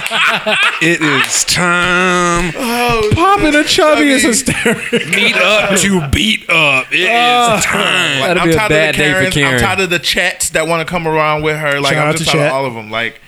[0.83, 2.53] it is time.
[2.57, 4.99] Oh, Popping a chubby is hysterical.
[5.11, 6.93] Meet up to beat up.
[6.93, 7.61] It is oh.
[7.62, 8.20] time.
[8.20, 9.62] That'd I'm be a tired bad of the day for Karens.
[9.62, 11.81] I'm tired of the chats that want to come around with her.
[11.81, 12.91] Like Shout I'm just to tired of all of them.
[12.91, 13.20] Like,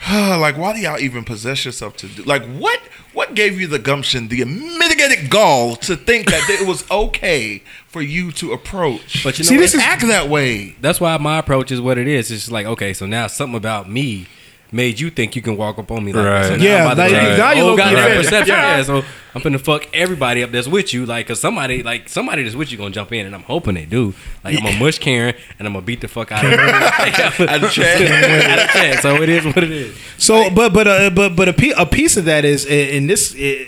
[0.10, 2.22] like why do y'all even possess yourself to do?
[2.22, 2.80] Like, what
[3.12, 8.00] what gave you the gumption, the mitigated gall to think that it was okay for
[8.00, 9.24] you to approach?
[9.24, 10.76] But you know See, this is- act that way.
[10.80, 12.30] that's why my approach is what it is.
[12.30, 14.26] It's just like, okay, so now something about me
[14.70, 16.44] made you think you can walk up on me like Right.
[16.46, 18.24] So Yeah, I'm about to now you- change now you the whole low-key goddamn offended.
[18.24, 18.54] perception.
[18.54, 18.82] Yeah.
[18.82, 19.04] So
[19.34, 22.70] I'm finna fuck everybody up that's with you, like, cause somebody, like, somebody that's with
[22.72, 24.14] you gonna jump in, and I'm hoping they do.
[24.44, 26.58] Like, I'm gonna mush Karen, and I'm gonna beat the fuck out of her.
[27.48, 28.00] Out of chat.
[28.50, 29.02] Out of chat.
[29.02, 29.96] So it is what it is.
[30.18, 33.06] So, but but uh, but but a piece, a piece of that is in in
[33.06, 33.66] this, i-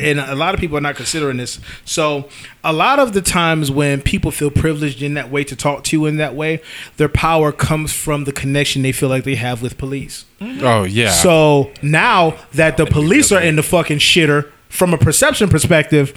[0.00, 1.60] and a lot of people are not considering this.
[1.84, 2.28] So,
[2.64, 5.96] a lot of the times when people feel privileged in that way to talk to
[5.96, 6.62] you in that way,
[6.96, 10.24] their power comes from the connection they feel like they have with police.
[10.40, 10.64] Mm-hmm.
[10.64, 11.10] Oh yeah.
[11.10, 16.16] So now that the police are in the fucking shitter from a perception perspective,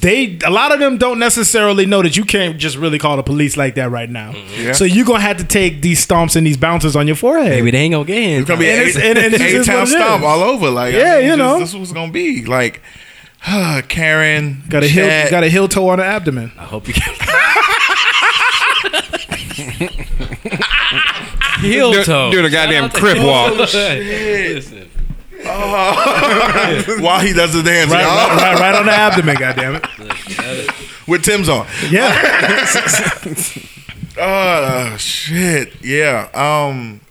[0.00, 3.22] they a lot of them don't necessarily know that you can't just really call the
[3.22, 4.32] police like that right now.
[4.32, 4.62] Mm-hmm.
[4.66, 4.72] Yeah.
[4.72, 7.50] So you're gonna have to take these stomps and these bounces on your forehead.
[7.50, 8.40] Maybe they ain't gonna get in.
[8.40, 10.70] It's gonna be And an and- and it's just town stomp all over.
[10.70, 11.58] Like, I Yeah, mean, you know.
[11.60, 12.82] this was gonna be like.
[13.88, 16.50] Karen got a heel, got a heel toe on the abdomen.
[16.58, 17.14] I hope you can.
[21.60, 22.30] Heel toe.
[22.32, 23.56] doing a goddamn crib walk.
[23.56, 24.90] Listen.
[27.00, 29.36] while he does the dance, Right, y'all, right, right, right on the abdomen.
[29.36, 30.70] Goddamn it.
[31.06, 31.66] with Tim's on.
[31.90, 32.66] Yeah.
[34.18, 35.74] Oh shit!
[35.84, 36.30] Yeah.
[36.32, 37.02] Um.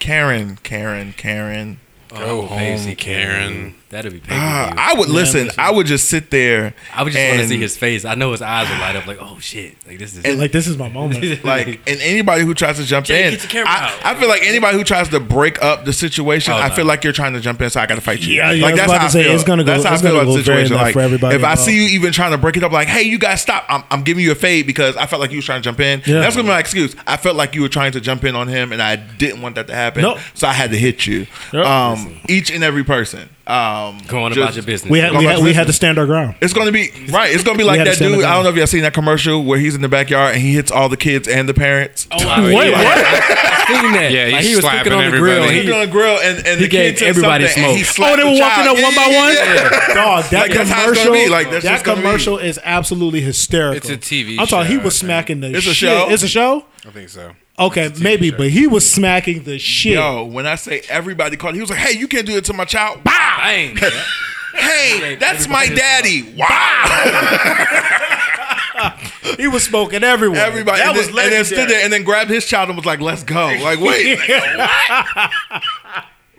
[0.00, 1.78] Karen, Karen, Karen.
[2.08, 3.74] Go Fancy home, Karen.
[3.90, 5.50] That'd be pay Uh, I would listen.
[5.58, 6.74] I would just sit there.
[6.94, 8.04] I would just want to see his face.
[8.04, 10.38] I know his eyes would light up like, oh shit, like this is.
[10.38, 11.44] like this is my moment.
[11.44, 14.04] like, and anybody who tries to jump Jay, in, get your camera I, out.
[14.04, 16.74] I feel like anybody who tries to break up the situation, Oh, I no.
[16.74, 18.34] feel like you're trying to jump in, so I got to fight you.
[18.34, 19.34] Yeah, yeah, like I was that's about how to I say, feel.
[19.34, 20.76] it's gonna go- That's how it's I feel gonna about the situation.
[20.76, 23.02] Like, for everybody if I see you even trying to break it up, like, hey,
[23.02, 23.64] you guys stop.
[23.68, 25.80] I'm, I'm giving you a fade because I felt like you was trying to jump
[25.80, 26.00] in.
[26.06, 26.20] Yeah.
[26.20, 26.94] That's gonna be my excuse.
[27.08, 29.56] I felt like you were trying to jump in on him, and I didn't want
[29.56, 30.02] that to happen.
[30.02, 30.18] Nope.
[30.34, 31.26] So I had to hit you.
[31.52, 31.66] Yep.
[31.66, 33.28] Um, each and every person.
[33.46, 34.90] Um, going just- about your business.
[34.90, 36.36] We had we had, we had to stand our ground.
[36.40, 37.34] It's gonna be right.
[37.34, 38.22] It's gonna be like had to that stand dude.
[38.24, 40.42] the I don't know if y'all seen that commercial where he's in the backyard and
[40.42, 42.06] he hits all the kids and the parents.
[42.12, 42.98] Oh, I, Wait, yeah, what?
[42.98, 44.12] I seen that.
[44.12, 45.40] Yeah, like, he was slapping cooking on the everybody.
[45.40, 45.50] grill.
[45.50, 47.76] He's He, on the grill and, and he the gave kid said everybody something and
[47.78, 47.96] he smoke.
[47.96, 48.78] slapped Oh, they were the walking child.
[48.78, 49.34] up one Yeah, by yeah, one.
[49.34, 49.94] yeah.
[49.94, 51.28] Dog, that Like, that's how it's commercial, gonna be.
[51.30, 52.02] Like, that's that just gonna be.
[52.02, 53.76] commercial is absolutely hysterical.
[53.76, 54.70] It's a TV I'm talking.
[54.70, 55.08] He show, was I think.
[55.08, 55.48] smacking the.
[55.56, 55.88] It's a shit.
[55.88, 56.08] show?
[56.10, 56.64] It's a show.
[56.86, 57.32] I think so.
[57.60, 59.92] Okay, maybe, but he was smacking the shit.
[59.92, 62.52] Yo, when I say everybody called, he was like, "Hey, you can't do it to
[62.54, 63.36] my child." Wow.
[63.38, 63.76] bang.
[64.52, 66.34] Hey, that's my daddy.
[66.36, 67.36] Wow.
[69.36, 70.44] He was smoking everywhere.
[70.44, 72.76] Everybody, That and, was then, and then stood there and then grabbed his child and
[72.76, 75.30] was like, "Let's go!" Like, wait, what?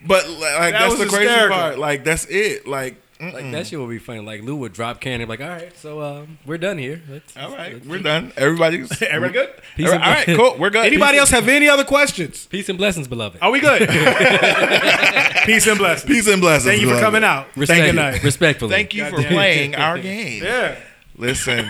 [0.05, 1.57] But like, that's was the crazy hysterical.
[1.57, 1.79] part.
[1.79, 2.67] Like, that's it.
[2.67, 3.33] Like, mm-mm.
[3.33, 4.19] Like that shit would be funny.
[4.21, 7.01] Like Lou would drop can and be like, all right, so um, we're done here.
[7.09, 8.33] Let's, all right, let's- we're done.
[8.35, 9.49] Everybody's Everybody good?
[9.75, 10.55] Peace All and all right, cool.
[10.57, 10.85] We're good.
[10.85, 12.45] Anybody else have any other questions?
[12.47, 13.39] Peace and blessings, beloved.
[13.41, 13.87] Are we good?
[15.45, 16.05] Peace and blessings.
[16.11, 16.65] Peace and blessings.
[16.65, 17.47] Thank you for coming out.
[17.55, 18.23] Respect- Thank you.
[18.25, 18.71] Respectfully.
[18.71, 19.33] Thank you for Goddamn.
[19.33, 20.43] playing our game.
[20.43, 20.75] Yeah.
[21.17, 21.67] Listen,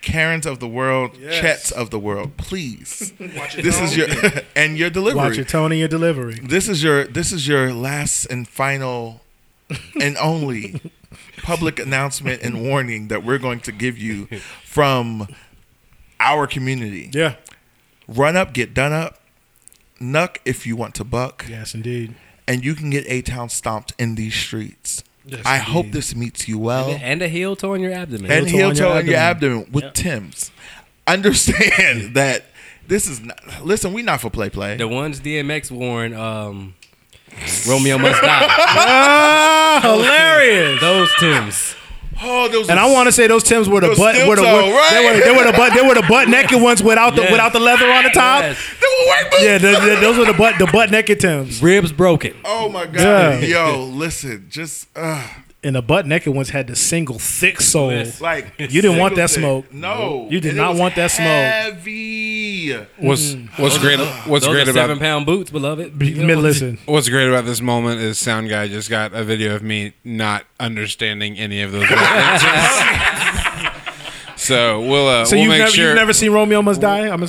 [0.00, 1.40] Karens of the world, Yes.
[1.40, 3.12] Chets of the world, please.
[3.18, 4.08] This is your
[4.56, 5.16] and your delivery.
[5.20, 6.38] Watch your tone and your delivery.
[6.42, 9.20] This is your this is your last and final
[10.00, 10.80] and only
[11.42, 14.26] public announcement and warning that we're going to give you
[14.64, 15.26] from
[16.20, 17.10] our community.
[17.12, 17.34] Yeah.
[18.06, 19.20] Run up, get done up,
[20.00, 22.14] nuck if you want to buck, Yes, indeed.
[22.46, 25.04] and you can get A Town stomped in these streets.
[25.44, 26.88] I hope this meets you well.
[27.02, 28.30] and a heel toe in your abdomen.
[28.30, 29.58] and Heel toe heel on your toe in your abdomen.
[29.60, 30.50] abdomen with Tim's.
[31.06, 32.46] Understand that
[32.86, 33.38] this is not.
[33.62, 34.76] Listen, we not for play play.
[34.78, 36.74] the ones DMX worn, um,
[37.68, 38.46] Romeo must die.
[38.80, 40.80] Ah, hilarious.
[40.80, 41.74] Those Tims.
[42.20, 44.42] Oh, those And I want to say those Tims were the butt, steel were the,
[44.42, 44.90] toe, were, right?
[44.92, 47.30] they, were, they were the butt, they were the butt naked ones without the Yes.
[47.30, 48.42] without the leather on the top.
[48.42, 48.58] Yes.
[48.80, 49.42] They were white boots.
[49.44, 51.62] Yeah, the, the- those were the butt the butt naked Tims.
[51.62, 52.34] Ribs broken.
[52.44, 53.42] Oh my god.
[53.44, 53.68] Yeah.
[53.70, 55.24] Yo, listen, just uh,
[55.64, 57.90] And the butt naked ones had the single thick sole.
[57.90, 58.20] Yes.
[58.20, 59.74] like You didn't want that single smoke.
[59.74, 61.26] No, You did not want that smoke.
[61.26, 62.74] Heavy.
[62.98, 63.60] What's mm-hmm.
[63.60, 63.98] what's great?
[63.98, 65.96] What's Those great are about seven pound boots, beloved.
[65.98, 66.78] Mid listen.
[66.86, 70.44] What's great about this moment is Sound Guy just got a video of me not
[70.60, 72.48] understanding any of those references.
[74.48, 75.86] so we'll uh, So we'll you've make never sure.
[75.86, 77.08] you've never seen Romeo Must Die?
[77.08, 77.26] I'm a,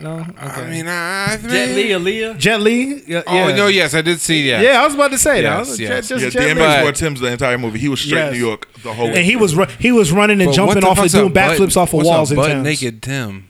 [0.00, 0.24] no.
[0.38, 2.38] I mean, I, I Jet Li, Aaliyah.
[2.38, 3.02] Jet Li.
[3.06, 3.56] Yeah, Oh yeah.
[3.56, 4.62] no, yes, I did see that.
[4.62, 5.52] Yeah, I was about to say that.
[5.52, 6.08] I Yes, was- yes.
[6.08, 6.50] Jet- Yeah, just Jet Li.
[6.54, 7.78] DMX But- wore Tim's the entire movie.
[7.78, 8.32] He was straight Yes.
[8.32, 9.08] New York the whole.
[9.08, 11.14] and he was ru- he was running and But what jumping the off and fuck's
[11.14, 12.64] a doing butt- backflips off of what's a walls in butt Tim's.
[12.64, 13.48] naked Tim.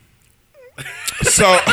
[1.23, 1.59] so.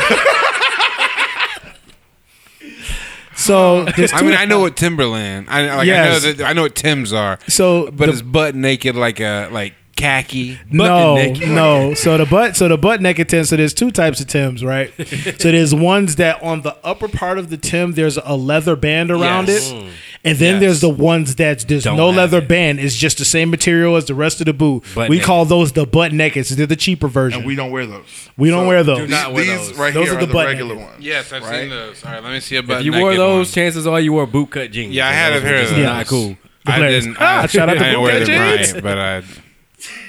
[3.36, 5.48] So there's I two- mean, I know what Timberland.
[5.50, 5.88] I like.
[5.88, 6.24] Yes.
[6.26, 6.44] I know that.
[6.48, 7.38] I know what Tims are.
[7.48, 10.58] So but the- it's butt naked, like a like khaki.
[10.72, 11.50] No, naked.
[11.50, 11.94] no.
[11.94, 13.44] So the butt, so the butt naked Tim.
[13.44, 14.94] So there's two types of Tims, right?
[15.08, 19.12] so there's ones that on the upper part of the Tim, there's a leather band
[19.12, 19.72] around Yes.
[19.72, 19.86] it,
[20.24, 20.62] and then Yes.
[20.62, 22.48] there's the ones that there's Don't no leather it.
[22.48, 22.80] band.
[22.80, 24.84] It's just the same material as the rest of the boot.
[24.96, 25.26] Butt we naked.
[25.26, 26.46] call those the butt naked.
[26.46, 27.40] So they're the cheaper version.
[27.40, 28.30] and we don't wear those.
[28.38, 29.00] We don't wear those.
[29.00, 29.78] do not wear these those.
[29.78, 30.90] right Those here are are the the, regular naked.
[30.92, 31.04] ones.
[31.06, 31.62] Yes, I've Right?
[31.62, 32.06] seen those.
[32.06, 33.54] All right, let me see a butt If you wore those, one.
[33.54, 34.94] chances are you wore bootcut jeans.
[34.94, 35.80] Yeah, I had a pair were of those.
[35.84, 36.38] Not cool.
[36.66, 37.04] The I players.
[37.06, 37.18] didn't.
[37.20, 38.74] Ah, I, shout out to I didn't wear Bootcut them jeans.
[38.74, 39.24] right, but I.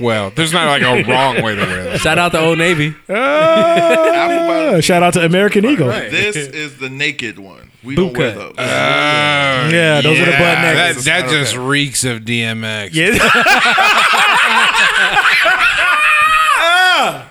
[0.00, 1.98] Well, there's not like a wrong way to wear them.
[1.98, 2.94] Shout out to Old Navy.
[3.08, 5.88] Ah, shout out to American Eagle.
[5.88, 6.10] Right.
[6.10, 7.70] This is the naked one.
[7.84, 8.56] We don't wear Bootcut.
[8.56, 9.72] those.
[9.72, 11.04] Yeah, those are the butt That, naked.
[11.04, 11.32] that Okay.
[11.40, 12.90] just reeks of DMX.
[12.94, 13.18] Yeah.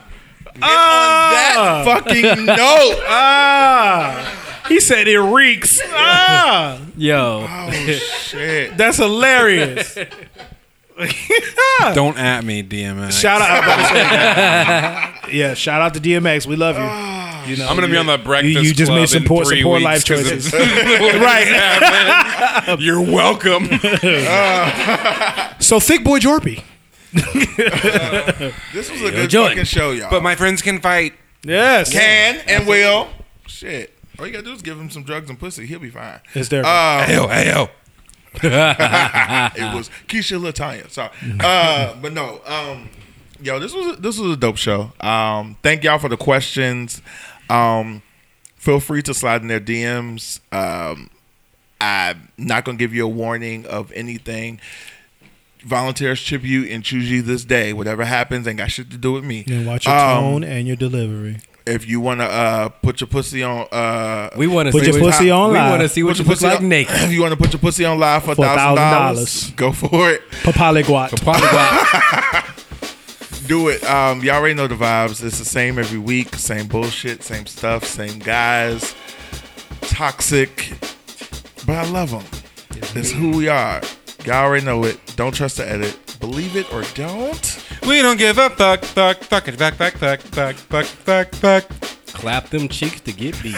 [0.59, 5.79] And on that fucking note, ah, he said it reeks.
[5.85, 7.45] Ah, Yo.
[7.47, 8.75] oh shit.
[8.75, 9.95] that's hilarious.
[11.93, 13.11] Don't at me, DMX.
[13.19, 15.29] Shout out, I'm about to say that.
[15.31, 15.53] yeah.
[15.53, 16.47] Shout out to DMX.
[16.47, 17.51] We love you.
[17.51, 18.61] You know, I'm gonna be on the breakfast.
[18.65, 20.53] you just Club made some in poor- some three poor weeks life 'cause choices.
[20.53, 21.15] it's-
[22.67, 22.79] right.
[22.79, 23.65] You're welcome.
[25.59, 26.63] So thick boy Jorpy.
[28.73, 29.49] This was a good Joy.
[29.49, 30.09] fucking show, y'all.
[30.09, 31.13] but my friends can fight.
[31.43, 31.91] Yes.
[31.91, 33.07] can and will.
[33.45, 33.93] Shit.
[34.19, 35.65] All you gotta do is give him some drugs and pussy.
[35.67, 36.19] He'll be fine.
[36.33, 36.69] Hysterical.
[36.71, 37.69] Uh, Ayo, ayo.
[38.43, 40.89] it was Keisha Latanya.
[40.89, 41.09] Sorry.
[41.39, 42.41] Uh, but no.
[42.45, 42.89] Um,
[43.41, 44.91] yo, this was a, this was a dope show.
[45.01, 47.01] Um, thank y'all for the questions.
[47.49, 48.01] Um,
[48.55, 50.39] feel free to slide in their DMs.
[50.51, 51.09] Um,
[51.79, 54.59] I'm not gonna give you a warning of anything.
[55.65, 57.73] Volunteers tribute and choose you this day.
[57.73, 59.43] Whatever happens, ain't got shit to do with me.
[59.47, 61.37] and watch your Um, tone and your delivery.
[61.67, 65.29] If you wanna uh, put your pussy on, uh, We want to Put your pussy
[65.29, 65.65] on live.
[65.65, 66.95] We want to see what you your look like on- naked.
[67.03, 69.55] If you want to put your pussy on live for thousand $1,000.
[69.55, 70.21] go for it.
[70.43, 71.09] Papaliquat.
[73.47, 73.83] Do it.
[73.85, 75.23] Um, y'all already know the vibes.
[75.23, 76.35] It's the same every week.
[76.35, 77.23] Same bullshit.
[77.23, 77.85] Same stuff.
[77.85, 78.93] Same guys.
[79.81, 80.73] Toxic,
[81.65, 82.23] but I love them.
[82.95, 83.81] It's who we are.
[84.25, 84.99] Y'all already know it.
[85.15, 85.97] Don't trust the edit.
[86.19, 87.63] Believe it or don't.
[87.87, 91.69] We don't give a fuck, fuck, fuck it, fuck, fuck, fuck, fuck, fuck, fuck, fuck.
[92.07, 93.55] Clap them cheeks to get beat.